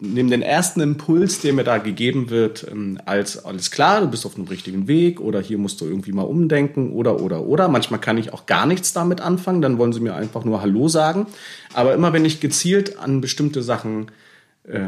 [0.00, 4.26] nehme den ersten Impuls, der mir da gegeben wird, ähm, als alles klar, du bist
[4.26, 7.68] auf einem richtigen Weg oder hier musst du irgendwie mal umdenken oder oder oder.
[7.68, 10.88] Manchmal kann ich auch gar nichts damit anfangen, dann wollen sie mir einfach nur Hallo
[10.88, 11.28] sagen.
[11.74, 14.10] Aber immer wenn ich gezielt an bestimmte Sachen
[14.64, 14.80] äh,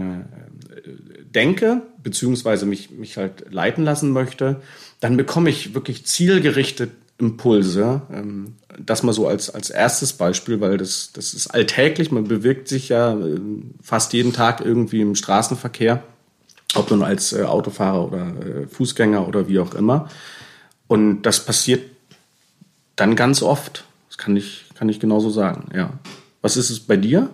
[1.33, 4.61] denke, beziehungsweise mich, mich halt leiten lassen möchte,
[4.99, 8.03] dann bekomme ich wirklich zielgerichtet Impulse.
[8.13, 12.11] Ähm, das mal so als, als erstes Beispiel, weil das, das ist alltäglich.
[12.11, 13.41] Man bewegt sich ja äh,
[13.83, 16.03] fast jeden Tag irgendwie im Straßenverkehr,
[16.75, 20.09] ob nun als äh, Autofahrer oder äh, Fußgänger oder wie auch immer.
[20.89, 21.83] Und das passiert
[22.97, 23.85] dann ganz oft.
[24.09, 25.93] Das kann ich, kann ich genauso sagen, ja.
[26.43, 27.31] Was ist es bei dir?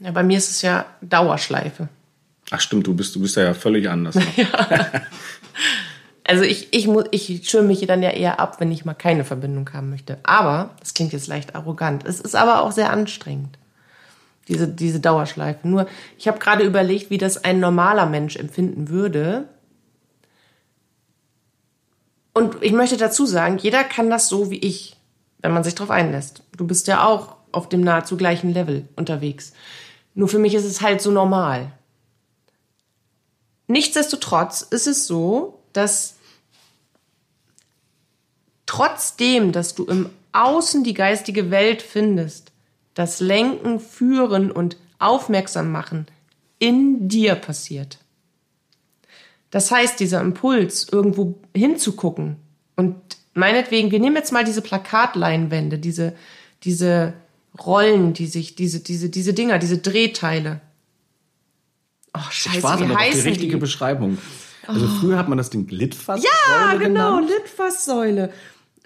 [0.00, 1.88] Ja, bei mir ist es ja Dauerschleife.
[2.50, 4.16] Ach stimmt, du bist, du bist ja völlig anders.
[4.36, 4.46] ja.
[6.28, 9.24] Also ich, ich, muss, ich schirme mich dann ja eher ab, wenn ich mal keine
[9.24, 10.18] Verbindung haben möchte.
[10.24, 13.58] Aber, das klingt jetzt leicht arrogant, es ist aber auch sehr anstrengend.
[14.48, 15.66] Diese, diese Dauerschleife.
[15.66, 15.86] Nur,
[16.18, 19.48] ich habe gerade überlegt, wie das ein normaler Mensch empfinden würde.
[22.32, 24.96] Und ich möchte dazu sagen, jeder kann das so wie ich,
[25.42, 26.42] wenn man sich darauf einlässt.
[26.56, 29.52] Du bist ja auch auf dem nahezu gleichen Level unterwegs.
[30.14, 31.72] Nur für mich ist es halt so normal.
[33.68, 36.15] Nichtsdestotrotz ist es so, dass
[38.76, 42.52] trotzdem, dass du im Außen die geistige Welt findest,
[42.94, 46.06] das Lenken, Führen und Aufmerksam machen
[46.58, 47.98] in dir passiert.
[49.50, 52.36] Das heißt, dieser Impuls, irgendwo hinzugucken
[52.76, 52.96] und
[53.34, 56.14] meinetwegen, wir nehmen jetzt mal diese Plakatleinwände, diese,
[56.62, 57.14] diese
[57.58, 60.60] Rollen, die sich, diese, diese, diese Dinger, diese Drehteile.
[62.14, 63.60] Oh, scheiße, ich warte wie heißen die richtige die?
[63.60, 64.18] Beschreibung.
[64.66, 65.00] Also oh.
[65.00, 67.30] früher hat man das Ding Litfaßsäule Ja, genau, genannt.
[67.30, 68.32] Litfaßsäule.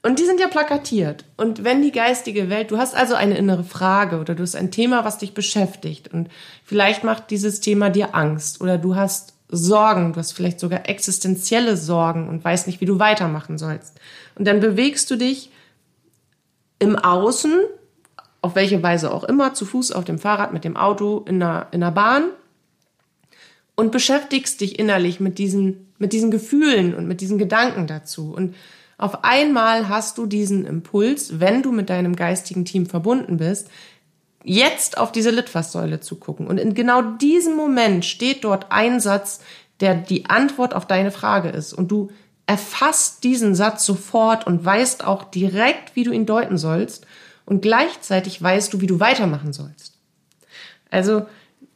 [0.03, 1.25] Und die sind ja plakatiert.
[1.37, 4.71] Und wenn die geistige Welt, du hast also eine innere Frage oder du hast ein
[4.71, 6.29] Thema, was dich beschäftigt und
[6.65, 11.77] vielleicht macht dieses Thema dir Angst oder du hast Sorgen, du hast vielleicht sogar existenzielle
[11.77, 13.99] Sorgen und weißt nicht, wie du weitermachen sollst.
[14.37, 15.51] Und dann bewegst du dich
[16.79, 17.61] im Außen,
[18.43, 21.67] auf welche Weise auch immer, zu Fuß, auf dem Fahrrad, mit dem Auto, in einer,
[21.73, 22.31] in einer Bahn
[23.75, 28.33] und beschäftigst dich innerlich mit diesen, mit diesen Gefühlen und mit diesen Gedanken dazu.
[28.33, 28.55] Und
[29.01, 33.69] auf einmal hast du diesen Impuls, wenn du mit deinem geistigen Team verbunden bist,
[34.45, 36.47] jetzt auf diese Litfaßsäule zu gucken.
[36.47, 39.41] Und in genau diesem Moment steht dort ein Satz,
[39.81, 41.73] der die Antwort auf deine Frage ist.
[41.73, 42.11] Und du
[42.47, 47.07] erfasst diesen Satz sofort und weißt auch direkt, wie du ihn deuten sollst.
[47.47, 49.99] Und gleichzeitig weißt du, wie du weitermachen sollst.
[50.91, 51.27] Also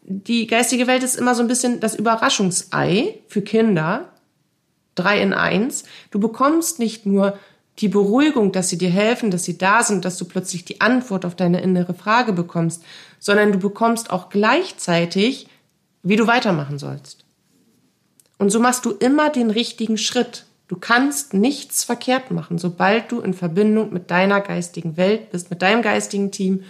[0.03, 4.11] die geistige Welt ist immer so ein bisschen das Überraschungsei für Kinder,
[4.95, 5.85] drei in eins.
[6.11, 7.39] Du bekommst nicht nur
[7.79, 11.25] die Beruhigung, dass sie dir helfen, dass sie da sind, dass du plötzlich die Antwort
[11.25, 12.85] auf deine innere Frage bekommst,
[13.19, 15.49] sondern du bekommst auch gleichzeitig,
[16.03, 17.25] wie du weitermachen sollst.
[18.39, 20.47] Und so machst du immer den richtigen Schritt.
[20.69, 22.59] Du kannst nichts verkehrt machen.
[22.59, 26.65] Sobald du in Verbindung mit deiner geistigen Welt bist, mit deinem geistigen Team,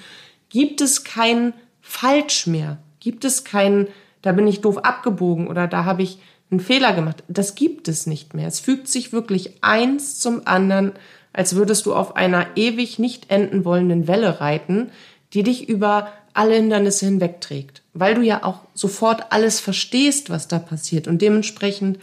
[0.49, 2.79] gibt es kein Falsch mehr.
[2.99, 3.89] Gibt es kein,
[4.23, 6.19] da bin ich doof abgebogen oder da habe ich
[6.55, 7.23] einen Fehler gemacht.
[7.29, 8.49] Das gibt es nicht mehr.
[8.49, 10.93] Es fügt sich wirklich eins zum anderen,
[11.33, 14.91] als würdest du auf einer ewig nicht enden wollenden Welle reiten,
[15.33, 20.59] die dich über alle Hindernisse hinwegträgt, weil du ja auch sofort alles verstehst, was da
[20.59, 21.99] passiert und dementsprechend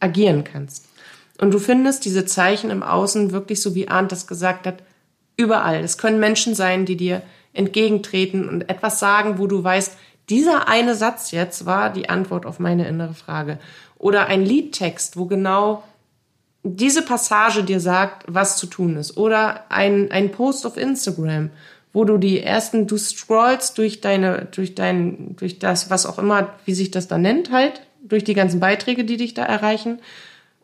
[0.00, 0.86] agieren kannst.
[1.40, 4.82] Und du findest diese Zeichen im Außen wirklich so, wie Arndt das gesagt hat,
[5.36, 5.82] überall.
[5.82, 9.96] Es können Menschen sein, die dir entgegentreten und etwas sagen, wo du weißt,
[10.30, 13.58] dieser eine Satz jetzt war die Antwort auf meine innere Frage.
[13.98, 15.82] Oder ein Liedtext, wo genau
[16.62, 19.16] diese Passage dir sagt, was zu tun ist.
[19.16, 21.50] Oder ein, ein Post auf Instagram,
[21.92, 26.54] wo du die ersten, du scrollst durch deine, durch dein, durch das, was auch immer,
[26.64, 30.00] wie sich das da nennt halt, durch die ganzen Beiträge, die dich da erreichen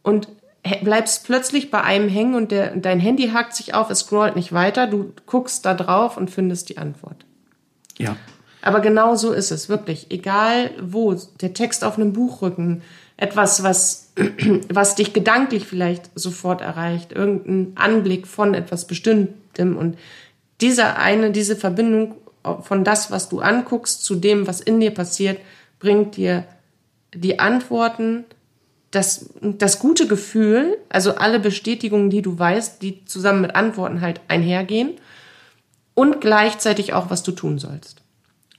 [0.03, 0.29] und
[0.83, 4.53] bleibst plötzlich bei einem hängen und der, dein Handy hakt sich auf, es scrollt nicht
[4.53, 7.25] weiter, du guckst da drauf und findest die Antwort.
[7.99, 8.17] Ja.
[8.63, 10.11] Aber genau so ist es, wirklich.
[10.11, 12.83] Egal wo, der Text auf einem Buchrücken,
[13.17, 14.13] etwas, was,
[14.69, 19.99] was dich gedanklich vielleicht sofort erreicht, irgendein Anblick von etwas Bestimmtem und
[20.61, 22.17] diese eine, diese Verbindung
[22.63, 25.39] von das, was du anguckst, zu dem, was in dir passiert,
[25.79, 26.45] bringt dir
[27.15, 28.25] die Antworten,
[28.91, 34.21] das, das gute Gefühl, also alle Bestätigungen, die du weißt, die zusammen mit Antworten halt
[34.29, 34.95] einhergehen
[35.95, 38.03] und gleichzeitig auch, was du tun sollst.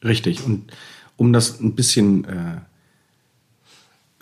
[0.03, 0.43] Richtig.
[0.43, 0.71] Und
[1.17, 2.57] um das ein bisschen äh,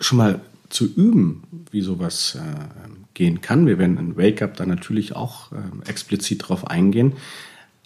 [0.00, 4.66] schon mal zu üben, wie sowas äh, gehen kann, wir werden in Wake Up da
[4.66, 7.14] natürlich auch äh, explizit drauf eingehen.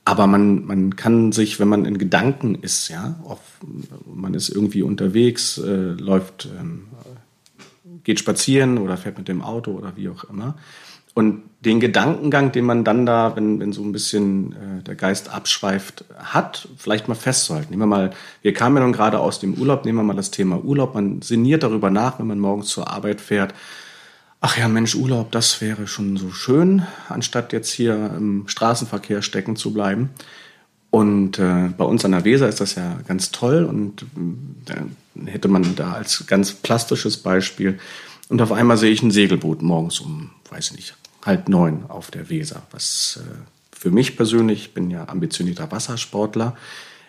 [0.05, 3.41] Aber man, man kann sich, wenn man in Gedanken ist, ja, auf,
[4.13, 6.89] man ist irgendwie unterwegs, äh, läuft, ähm,
[8.03, 10.59] geht spazieren oder fährt mit dem Auto oder wie auch immer,
[11.15, 15.31] und den Gedankengang, den man dann da, wenn, wenn so ein bisschen äh, der Geist
[15.31, 17.71] abschweift, hat, vielleicht mal festzuhalten.
[17.71, 18.11] Nehmen wir mal,
[18.43, 20.95] wir kamen ja nun gerade aus dem Urlaub, nehmen wir mal das Thema Urlaub.
[20.95, 23.55] Man sinniert darüber nach, wenn man morgens zur Arbeit fährt.
[24.41, 29.57] Ach ja, Mensch, Urlaub, das wäre schon so schön, anstatt jetzt hier im Straßenverkehr stecken
[29.57, 30.11] zu bleiben.
[30.91, 34.07] Und äh, bei uns an der Weser ist das ja ganz toll und äh,
[34.67, 37.79] dann hätte man da als ganz plastisches Beispiel.
[38.29, 40.95] Und auf einmal sehe ich ein Segelboot morgens um, weiß ich nicht,
[41.25, 43.35] halb neun auf der Weser, was äh,
[43.77, 46.57] für mich persönlich, ich bin ja ambitionierter Wassersportler,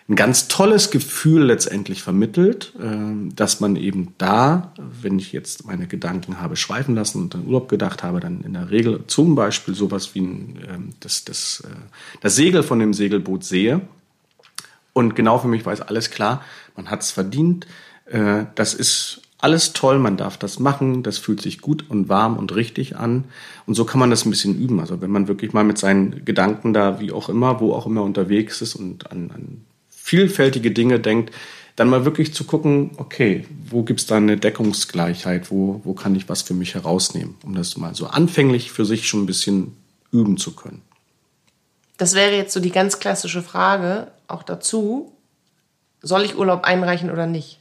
[0.08, 5.88] ein ganz tolles Gefühl letztendlich vermittelt, äh, dass man eben da, wenn ich jetzt meine
[5.88, 9.74] Gedanken habe schweifen lassen und an Urlaub gedacht habe, dann in der Regel zum Beispiel
[9.74, 11.74] sowas wie ähm, das, das, äh,
[12.20, 13.80] das Segel von dem Segelboot sehe
[14.92, 16.42] Und genau für mich war es alles klar,
[16.76, 17.66] man hat es verdient.
[18.04, 22.36] Äh, das ist alles toll, man darf das machen, das fühlt sich gut und warm
[22.36, 23.24] und richtig an.
[23.66, 24.80] Und so kann man das ein bisschen üben.
[24.80, 28.02] Also wenn man wirklich mal mit seinen Gedanken da, wie auch immer, wo auch immer
[28.02, 31.34] unterwegs ist und an, an vielfältige Dinge denkt,
[31.74, 36.28] dann mal wirklich zu gucken, okay, wo gibt's da eine Deckungsgleichheit, wo, wo kann ich
[36.28, 39.76] was für mich herausnehmen, um das mal so anfänglich für sich schon ein bisschen
[40.10, 40.80] üben zu können.
[41.98, 45.12] Das wäre jetzt so die ganz klassische Frage auch dazu,
[46.00, 47.58] soll ich Urlaub einreichen oder nicht?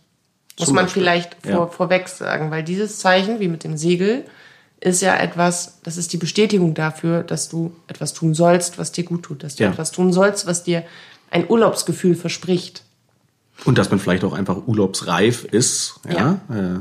[0.60, 1.04] Muss man Beispiel.
[1.04, 1.68] vielleicht vor, ja.
[1.68, 4.26] vorweg sagen, weil dieses Zeichen, wie mit dem Segel,
[4.80, 9.04] ist ja etwas, das ist die Bestätigung dafür, dass du etwas tun sollst, was dir
[9.04, 9.72] gut tut, dass du ja.
[9.72, 10.84] etwas tun sollst, was dir
[11.32, 12.84] ein Urlaubsgefühl verspricht.
[13.64, 16.76] Und dass man vielleicht auch einfach urlaubsreif ist, ja, ja.
[16.76, 16.80] Äh,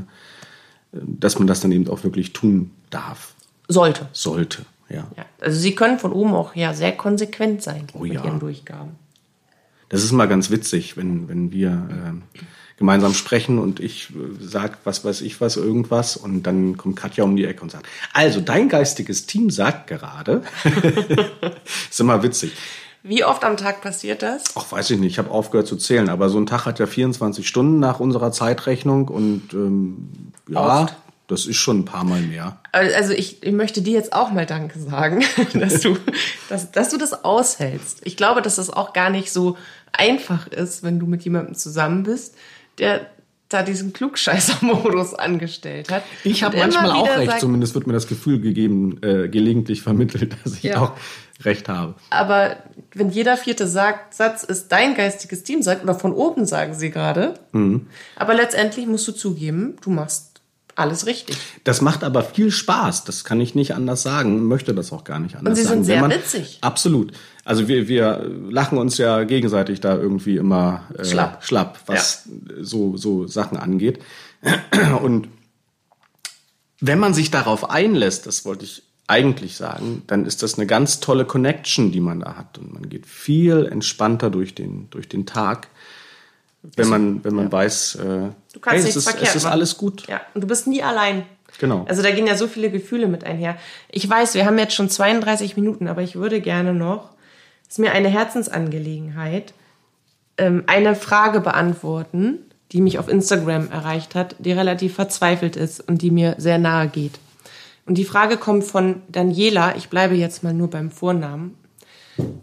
[0.93, 3.35] dass man das dann eben auch wirklich tun darf.
[3.69, 4.09] Sollte.
[4.13, 5.07] Sollte, ja.
[5.17, 5.25] ja.
[5.41, 8.97] Also sie können von oben auch ja sehr konsequent sein oh, mit ihren Durchgaben.
[9.89, 12.39] Das ist mal ganz witzig, wenn, wenn wir äh,
[12.77, 17.25] gemeinsam sprechen und ich äh, sag was weiß ich was, irgendwas und dann kommt Katja
[17.25, 20.43] um die Ecke und sagt, also dein geistiges Team sagt gerade,
[21.91, 22.53] ist immer witzig.
[23.07, 24.45] Wie oft am Tag passiert das?
[24.55, 25.13] Ach, weiß ich nicht.
[25.13, 26.09] Ich habe aufgehört zu zählen.
[26.09, 30.95] Aber so ein Tag hat ja 24 Stunden nach unserer Zeitrechnung und ähm, ja, oft.
[31.27, 32.61] das ist schon ein paar Mal mehr.
[32.73, 35.99] Also ich, ich möchte dir jetzt auch mal Danke sagen, dass du,
[36.49, 38.01] dass, dass du das aushältst.
[38.05, 39.59] Ich glaube, dass das auch gar nicht so
[39.93, 42.35] einfach ist, wenn du mit jemandem zusammen bist,
[42.79, 43.11] der
[43.49, 46.03] da diesen Klugscheißer-Modus angestellt hat.
[46.25, 50.37] Ich habe manchmal auch recht, sagt, zumindest wird mir das Gefühl gegeben, äh, gelegentlich vermittelt,
[50.45, 50.81] dass ich ja.
[50.81, 50.93] auch
[51.45, 51.95] recht habe.
[52.11, 52.57] Aber
[52.95, 56.91] wenn jeder vierte sagt, Satz ist dein geistiges Team sagt, oder von oben sagen sie
[56.91, 57.87] gerade, mhm.
[58.17, 60.34] aber letztendlich musst du zugeben, du machst
[60.77, 61.37] alles richtig.
[61.65, 65.19] Das macht aber viel Spaß, das kann ich nicht anders sagen, möchte das auch gar
[65.19, 65.79] nicht anders sagen.
[65.79, 65.85] Und sie sagen.
[65.85, 66.59] sind sehr man, witzig.
[66.61, 67.13] Absolut.
[67.45, 71.45] Also wir, wir lachen uns ja gegenseitig da irgendwie immer äh, schlapp.
[71.45, 72.65] schlapp, was ja.
[72.65, 74.01] so, so Sachen angeht.
[75.03, 75.29] Und
[76.81, 81.01] wenn man sich darauf einlässt, das wollte ich eigentlich sagen, dann ist das eine ganz
[81.01, 82.59] tolle Connection, die man da hat.
[82.59, 85.69] Und man geht viel entspannter durch den, durch den Tag,
[86.77, 87.53] wenn man, wenn man ja.
[87.53, 90.07] weiß, äh, du kannst hey, es, ist, es ist alles gut.
[90.09, 91.25] Ja, und du bist nie allein.
[91.59, 91.85] Genau.
[91.89, 93.57] Also da gehen ja so viele Gefühle mit einher.
[93.91, 97.11] Ich weiß, wir haben jetzt schon 32 Minuten, aber ich würde gerne noch,
[97.69, 99.55] ist mir eine Herzensangelegenheit,
[100.37, 102.39] ähm, eine Frage beantworten,
[102.73, 106.89] die mich auf Instagram erreicht hat, die relativ verzweifelt ist und die mir sehr nahe
[106.89, 107.21] geht.
[107.87, 109.77] Und die Frage kommt von Daniela.
[109.77, 111.57] Ich bleibe jetzt mal nur beim Vornamen.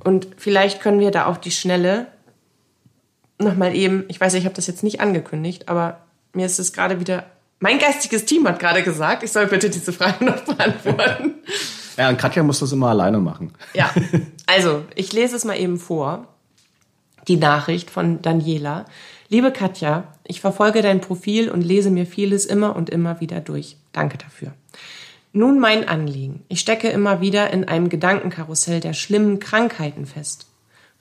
[0.04, 2.08] Und vielleicht können wir da auf die Schnelle
[3.44, 6.02] nochmal eben, ich weiß, ich habe das jetzt nicht angekündigt, aber
[6.34, 7.26] mir ist es gerade wieder,
[7.60, 11.36] mein geistiges Team hat gerade gesagt, ich soll bitte diese Frage noch beantworten.
[11.98, 13.52] Ja, und Katja muss das immer alleine machen.
[13.74, 13.94] Ja,
[14.48, 16.26] also ich lese es mal eben vor.
[17.28, 18.86] Die Nachricht von Daniela.
[19.28, 23.76] Liebe Katja, ich verfolge dein Profil und lese mir vieles immer und immer wieder durch.
[23.92, 24.54] Danke dafür.
[25.34, 26.44] Nun mein Anliegen.
[26.48, 30.48] Ich stecke immer wieder in einem Gedankenkarussell der schlimmen Krankheiten fest.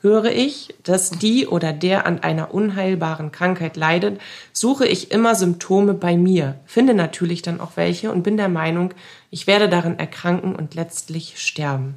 [0.02, 4.18] Höre ich, dass die oder der an einer unheilbaren Krankheit leidet,
[4.52, 8.94] suche ich immer Symptome bei mir, finde natürlich dann auch welche und bin der Meinung,
[9.30, 11.96] ich werde darin erkranken und letztlich sterben.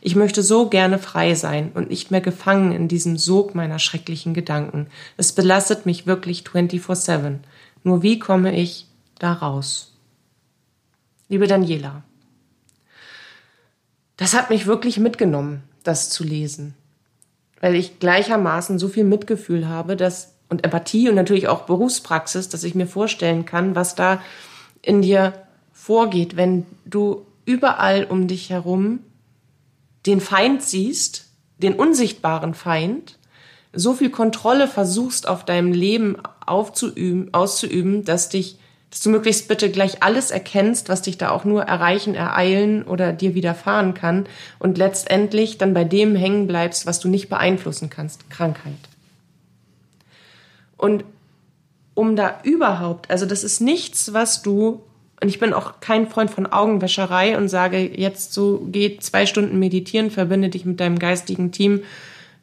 [0.00, 4.32] Ich möchte so gerne frei sein und nicht mehr gefangen in diesem Sog meiner schrecklichen
[4.32, 4.86] Gedanken.
[5.16, 7.40] Es belastet mich wirklich 24-7.
[7.84, 8.86] Nur wie komme ich
[9.18, 9.92] da raus?
[11.28, 12.04] Liebe Daniela,
[14.16, 16.74] das hat mich wirklich mitgenommen, das zu lesen,
[17.60, 22.64] weil ich gleichermaßen so viel Mitgefühl habe, dass und Empathie und natürlich auch Berufspraxis, dass
[22.64, 24.22] ich mir vorstellen kann, was da
[24.80, 25.34] in dir
[25.72, 29.00] vorgeht, wenn du überall um dich herum
[30.06, 31.26] den Feind siehst,
[31.58, 33.18] den unsichtbaren Feind,
[33.72, 36.16] so viel Kontrolle versuchst auf deinem Leben
[36.46, 38.58] aufzuüben, auszuüben, dass dich
[38.90, 43.12] dass du möglichst bitte gleich alles erkennst, was dich da auch nur erreichen, ereilen oder
[43.12, 44.26] dir widerfahren kann
[44.58, 48.72] und letztendlich dann bei dem hängen bleibst, was du nicht beeinflussen kannst, Krankheit.
[50.76, 51.04] Und
[51.94, 54.80] um da überhaupt, also das ist nichts, was du,
[55.20, 59.58] und ich bin auch kein Freund von Augenwäscherei und sage jetzt so, geh zwei Stunden
[59.58, 61.82] meditieren, verbinde dich mit deinem geistigen Team,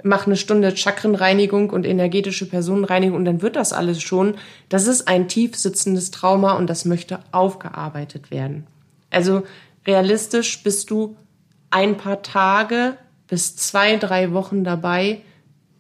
[0.05, 4.35] mach eine Stunde Chakrenreinigung und energetische Personenreinigung und dann wird das alles schon.
[4.69, 8.67] Das ist ein tief sitzendes Trauma und das möchte aufgearbeitet werden.
[9.09, 9.43] Also
[9.85, 11.17] realistisch bist du
[11.71, 12.97] ein paar Tage
[13.27, 15.21] bis zwei, drei Wochen dabei,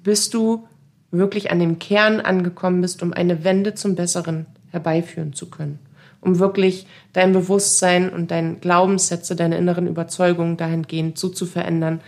[0.03, 0.67] bis du
[1.11, 5.77] wirklich an dem Kern angekommen bist, um eine Wende zum Besseren herbeiführen zu können.
[6.19, 12.01] Um wirklich dein Bewusstsein und deine Glaubenssätze, deine inneren Überzeugungen dahingehend so zu verändern,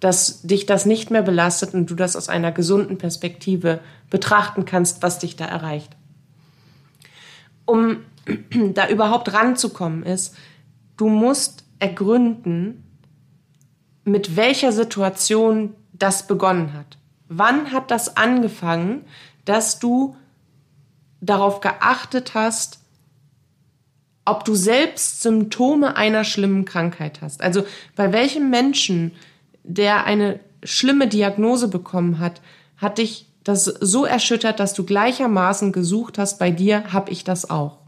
[0.00, 3.80] dass dich das nicht mehr belastet und du das aus einer gesunden Perspektive
[4.10, 5.96] betrachten kannst, was dich da erreicht.
[7.64, 7.98] Um
[8.74, 10.36] da überhaupt ranzukommen ist,
[10.96, 12.84] du musst ergründen,
[14.04, 16.98] mit welcher Situation das begonnen hat.
[17.28, 19.04] Wann hat das angefangen,
[19.44, 20.16] dass du
[21.20, 22.80] darauf geachtet hast,
[24.24, 27.40] ob du selbst Symptome einer schlimmen Krankheit hast.
[27.40, 27.64] Also
[27.96, 29.12] bei welchem Menschen,
[29.68, 32.40] der eine schlimme Diagnose bekommen hat,
[32.76, 37.48] hat dich das so erschüttert, dass du gleichermaßen gesucht hast, bei dir habe ich das
[37.48, 37.78] auch.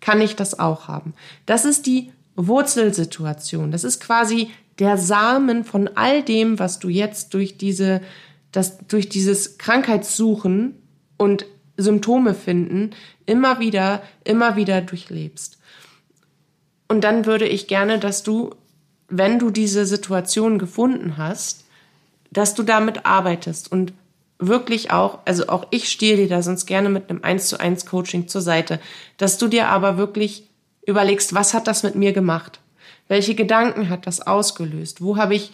[0.00, 1.14] Kann ich das auch haben?
[1.46, 3.72] Das ist die Wurzelsituation.
[3.72, 8.00] Das ist quasi der Samen von all dem, was du jetzt durch diese,
[8.52, 10.76] das, durch dieses Krankheitssuchen
[11.18, 12.90] und Symptome finden,
[13.26, 15.58] immer wieder, immer wieder durchlebst.
[16.88, 18.50] Und dann würde ich gerne, dass du,
[19.12, 21.64] wenn du diese Situation gefunden hast,
[22.30, 23.92] dass du damit arbeitest und
[24.38, 27.84] wirklich auch, also auch ich stehe dir da sonst gerne mit einem 1 zu 1
[27.84, 28.80] Coaching zur Seite,
[29.18, 30.48] dass du dir aber wirklich
[30.86, 32.60] überlegst, was hat das mit mir gemacht?
[33.06, 35.02] Welche Gedanken hat das ausgelöst?
[35.02, 35.52] Wo habe ich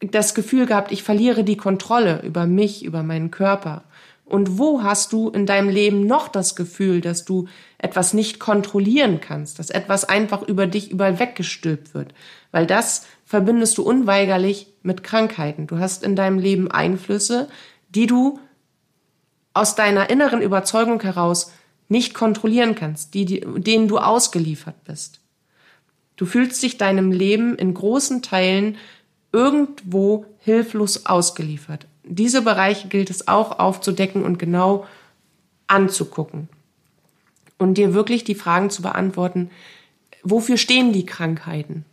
[0.00, 3.84] das Gefühl gehabt, ich verliere die Kontrolle über mich, über meinen Körper?
[4.24, 9.20] Und wo hast du in deinem Leben noch das Gefühl, dass du etwas nicht kontrollieren
[9.20, 12.14] kannst, dass etwas einfach über dich überall weggestülpt wird?
[12.50, 15.66] Weil das verbindest du unweigerlich mit Krankheiten.
[15.66, 17.48] Du hast in deinem Leben Einflüsse,
[17.90, 18.38] die du
[19.54, 21.52] aus deiner inneren Überzeugung heraus
[21.88, 25.20] nicht kontrollieren kannst, die, die, denen du ausgeliefert bist.
[26.16, 28.76] Du fühlst dich deinem Leben in großen Teilen
[29.32, 34.86] irgendwo hilflos ausgeliefert diese Bereiche gilt es auch aufzudecken und genau
[35.66, 36.48] anzugucken.
[37.58, 39.50] Und dir wirklich die Fragen zu beantworten,
[40.22, 41.84] wofür stehen die Krankheiten?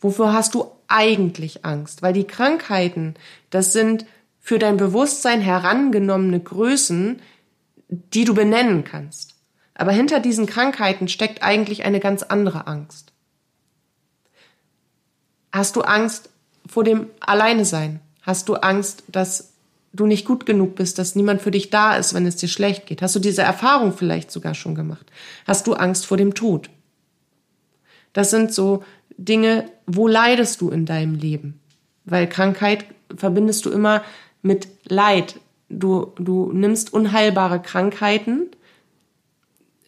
[0.00, 2.02] Wofür hast du eigentlich Angst?
[2.02, 3.14] Weil die Krankheiten,
[3.50, 4.06] das sind
[4.40, 7.20] für dein Bewusstsein herangenommene Größen,
[7.88, 9.34] die du benennen kannst.
[9.74, 13.12] Aber hinter diesen Krankheiten steckt eigentlich eine ganz andere Angst.
[15.52, 16.30] Hast du Angst
[16.66, 18.00] vor dem Alleine sein?
[18.22, 19.52] Hast du Angst, dass
[19.92, 22.86] du nicht gut genug bist, dass niemand für dich da ist, wenn es dir schlecht
[22.86, 23.02] geht?
[23.02, 25.06] Hast du diese Erfahrung vielleicht sogar schon gemacht?
[25.46, 26.70] Hast du Angst vor dem Tod?
[28.12, 28.84] Das sind so
[29.24, 31.60] Dinge, wo leidest du in deinem Leben?
[32.04, 34.02] Weil Krankheit verbindest du immer
[34.40, 35.38] mit Leid.
[35.68, 38.46] Du, du nimmst unheilbare Krankheiten,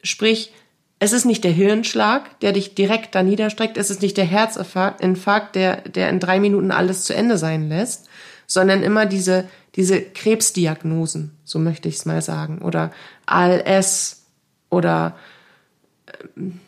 [0.02, 0.52] sprich,
[0.98, 5.56] es ist nicht der Hirnschlag, der dich direkt da niederstreckt, es ist nicht der Herzinfarkt,
[5.56, 8.08] der, der in drei Minuten alles zu Ende sein lässt,
[8.46, 12.92] sondern immer diese, diese Krebsdiagnosen, so möchte ich es mal sagen, oder
[13.26, 14.26] ALS
[14.70, 15.16] oder
[16.36, 16.60] ähm,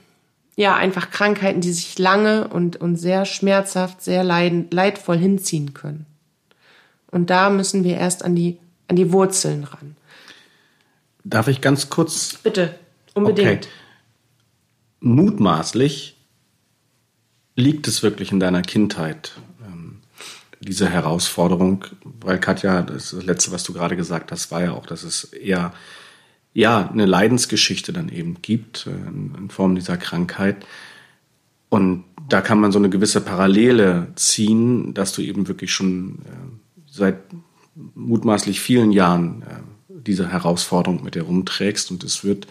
[0.57, 6.07] ja, einfach Krankheiten, die sich lange und, und sehr schmerzhaft, sehr leiden, leidvoll hinziehen können.
[7.11, 9.97] Und da müssen wir erst an die, an die Wurzeln ran.
[11.25, 12.39] Darf ich ganz kurz?
[12.43, 12.75] Bitte,
[13.15, 13.67] unbedingt.
[13.67, 13.69] Okay
[15.05, 16.17] mutmaßlich
[17.57, 19.33] liegt es wirklich in deiner Kindheit,
[19.65, 20.01] ähm,
[20.61, 21.85] diese Herausforderung,
[22.21, 25.73] weil Katja, das letzte, was du gerade gesagt hast, war ja auch, dass es eher
[26.55, 30.65] ja eine Leidensgeschichte dann eben gibt äh, in Form dieser Krankheit.
[31.69, 36.31] Und da kann man so eine gewisse Parallele ziehen, dass du eben wirklich schon äh,
[36.87, 37.19] seit
[37.95, 39.47] mutmaßlich vielen Jahren äh,
[39.89, 42.47] diese Herausforderung mit dir rumträgst und es wird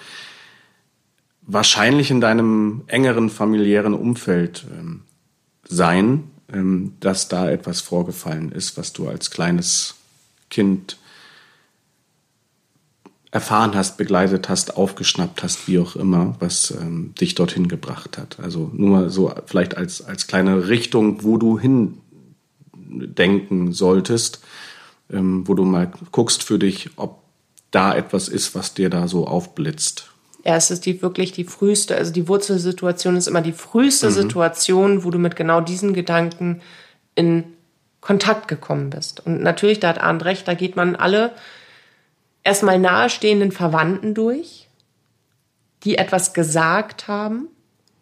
[1.41, 5.01] wahrscheinlich in deinem engeren familiären Umfeld ähm,
[5.67, 9.95] sein, ähm, dass da etwas vorgefallen ist, was du als kleines
[10.49, 10.97] Kind
[13.33, 18.39] erfahren hast, begleitet hast, aufgeschnappt hast, wie auch immer, was ähm, dich dorthin gebracht hat.
[18.39, 21.97] Also nur mal so vielleicht als, als kleine Richtung, wo du hin
[22.75, 24.43] denken solltest,
[25.11, 27.23] ähm, wo du mal guckst für dich, ob
[27.71, 30.11] da etwas ist, was dir da so aufblitzt.
[30.45, 34.13] Ja, es ist die wirklich die früheste, also die Wurzelsituation ist immer die früheste mhm.
[34.13, 36.61] Situation, wo du mit genau diesen Gedanken
[37.15, 37.45] in
[37.99, 39.25] Kontakt gekommen bist.
[39.25, 41.31] Und natürlich, da hat Arndt recht, da geht man alle
[42.43, 44.67] erstmal nahestehenden Verwandten durch,
[45.83, 47.47] die etwas gesagt haben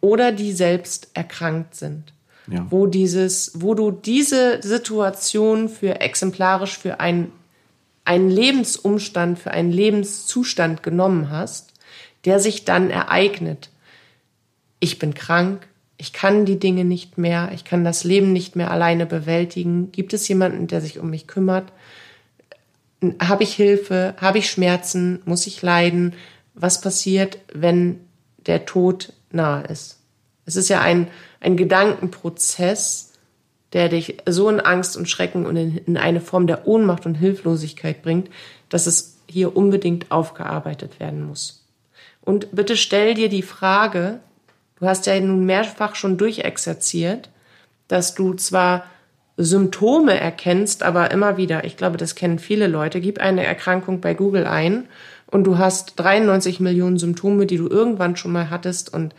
[0.02, 2.14] oder die selbst erkrankt sind.
[2.48, 2.66] Ja.
[2.70, 7.32] Wo dieses, wo du diese Situation für exemplarisch für ein,
[8.04, 11.72] einen Lebensumstand, für einen Lebenszustand genommen hast
[12.26, 13.70] der sich dann ereignet.
[14.80, 15.68] Ich bin krank,
[15.98, 19.92] ich kann die Dinge nicht mehr, ich kann das Leben nicht mehr alleine bewältigen.
[19.92, 21.72] Gibt es jemanden, der sich um mich kümmert?
[23.20, 24.16] Habe ich Hilfe?
[24.18, 25.22] Habe ich Schmerzen?
[25.26, 26.14] Muss ich leiden?
[26.54, 28.00] Was passiert, wenn
[28.46, 30.00] der Tod nahe ist?
[30.46, 31.08] Es ist ja ein,
[31.40, 33.14] ein Gedankenprozess,
[33.74, 37.16] der dich so in Angst und Schrecken und in, in eine Form der Ohnmacht und
[37.16, 38.30] Hilflosigkeit bringt,
[38.70, 41.66] dass es hier unbedingt aufgearbeitet werden muss.
[42.22, 44.20] Und bitte stell dir die Frage,
[44.80, 47.30] du hast ja nun mehrfach schon durchexerziert,
[47.88, 48.86] dass du zwar
[49.44, 54.14] Symptome erkennst, aber immer wieder, ich glaube, das kennen viele Leute, gib eine Erkrankung bei
[54.14, 54.88] Google ein
[55.28, 59.16] und du hast 93 Millionen Symptome, die du irgendwann schon mal hattest und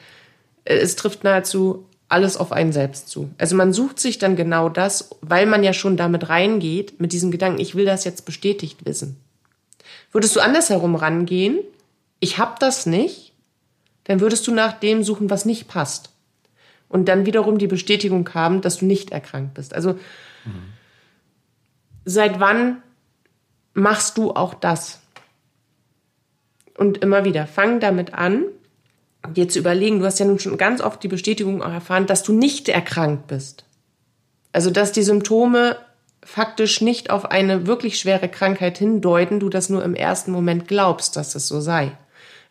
[0.64, 3.30] es trifft nahezu alles auf einen selbst zu.
[3.38, 7.30] Also man sucht sich dann genau das, weil man ja schon damit reingeht, mit diesem
[7.30, 9.16] Gedanken, ich will das jetzt bestätigt wissen.
[10.12, 11.58] Würdest du andersherum rangehen,
[12.20, 13.32] ich hab das nicht,
[14.04, 16.11] dann würdest du nach dem suchen, was nicht passt.
[16.92, 19.74] Und dann wiederum die Bestätigung haben, dass du nicht erkrankt bist.
[19.74, 19.94] Also
[20.44, 20.72] mhm.
[22.04, 22.82] seit wann
[23.72, 25.00] machst du auch das?
[26.76, 28.44] Und immer wieder, fang damit an,
[29.34, 32.22] dir zu überlegen, du hast ja nun schon ganz oft die Bestätigung auch erfahren, dass
[32.22, 33.64] du nicht erkrankt bist.
[34.52, 35.78] Also, dass die Symptome
[36.22, 41.16] faktisch nicht auf eine wirklich schwere Krankheit hindeuten, du das nur im ersten Moment glaubst,
[41.16, 41.96] dass es so sei.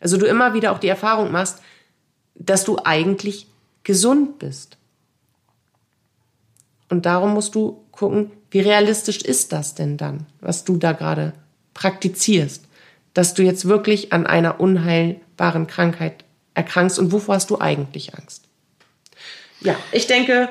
[0.00, 1.62] Also du immer wieder auch die Erfahrung machst,
[2.34, 3.46] dass du eigentlich
[3.84, 4.76] gesund bist.
[6.88, 11.32] Und darum musst du gucken, wie realistisch ist das denn dann, was du da gerade
[11.74, 12.66] praktizierst,
[13.14, 16.24] dass du jetzt wirklich an einer unheilbaren Krankheit
[16.54, 18.44] erkrankst und wovor hast du eigentlich Angst?
[19.60, 20.48] Ja, ich denke.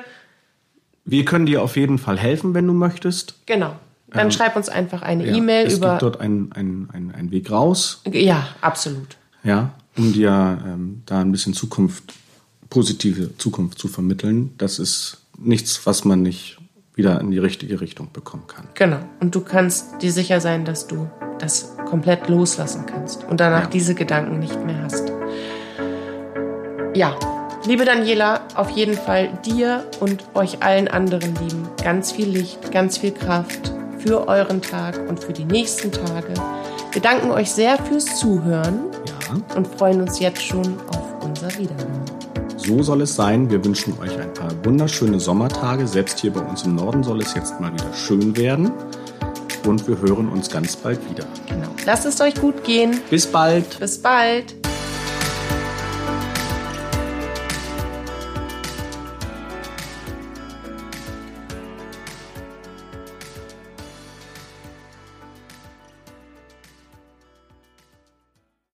[1.04, 3.34] Wir können dir auf jeden Fall helfen, wenn du möchtest.
[3.46, 3.76] Genau.
[4.10, 5.72] Dann ähm, schreib uns einfach eine ja, E-Mail über.
[5.72, 8.02] Es gibt dort einen ein, ein Weg raus.
[8.10, 9.16] Ja, absolut.
[9.42, 12.12] Ja, um dir ähm, da ein bisschen Zukunft,
[12.72, 14.54] positive Zukunft zu vermitteln.
[14.56, 16.56] Das ist nichts, was man nicht
[16.94, 18.66] wieder in die richtige Richtung bekommen kann.
[18.72, 19.00] Genau.
[19.20, 21.06] Und du kannst dir sicher sein, dass du
[21.38, 23.68] das komplett loslassen kannst und danach ja.
[23.68, 25.12] diese Gedanken nicht mehr hast.
[26.94, 27.14] Ja,
[27.66, 32.96] liebe Daniela, auf jeden Fall dir und euch allen anderen lieben ganz viel Licht, ganz
[32.96, 36.32] viel Kraft für euren Tag und für die nächsten Tage.
[36.90, 39.56] Wir danken euch sehr fürs Zuhören ja.
[39.56, 42.21] und freuen uns jetzt schon auf unser Wiederhören.
[42.66, 43.50] So soll es sein.
[43.50, 45.86] Wir wünschen euch ein paar wunderschöne Sommertage.
[45.88, 48.70] Selbst hier bei uns im Norden soll es jetzt mal wieder schön werden.
[49.66, 51.24] Und wir hören uns ganz bald wieder.
[51.48, 51.68] Genau.
[51.84, 53.00] Lasst es euch gut gehen.
[53.10, 53.80] Bis bald.
[53.80, 54.61] Bis bald.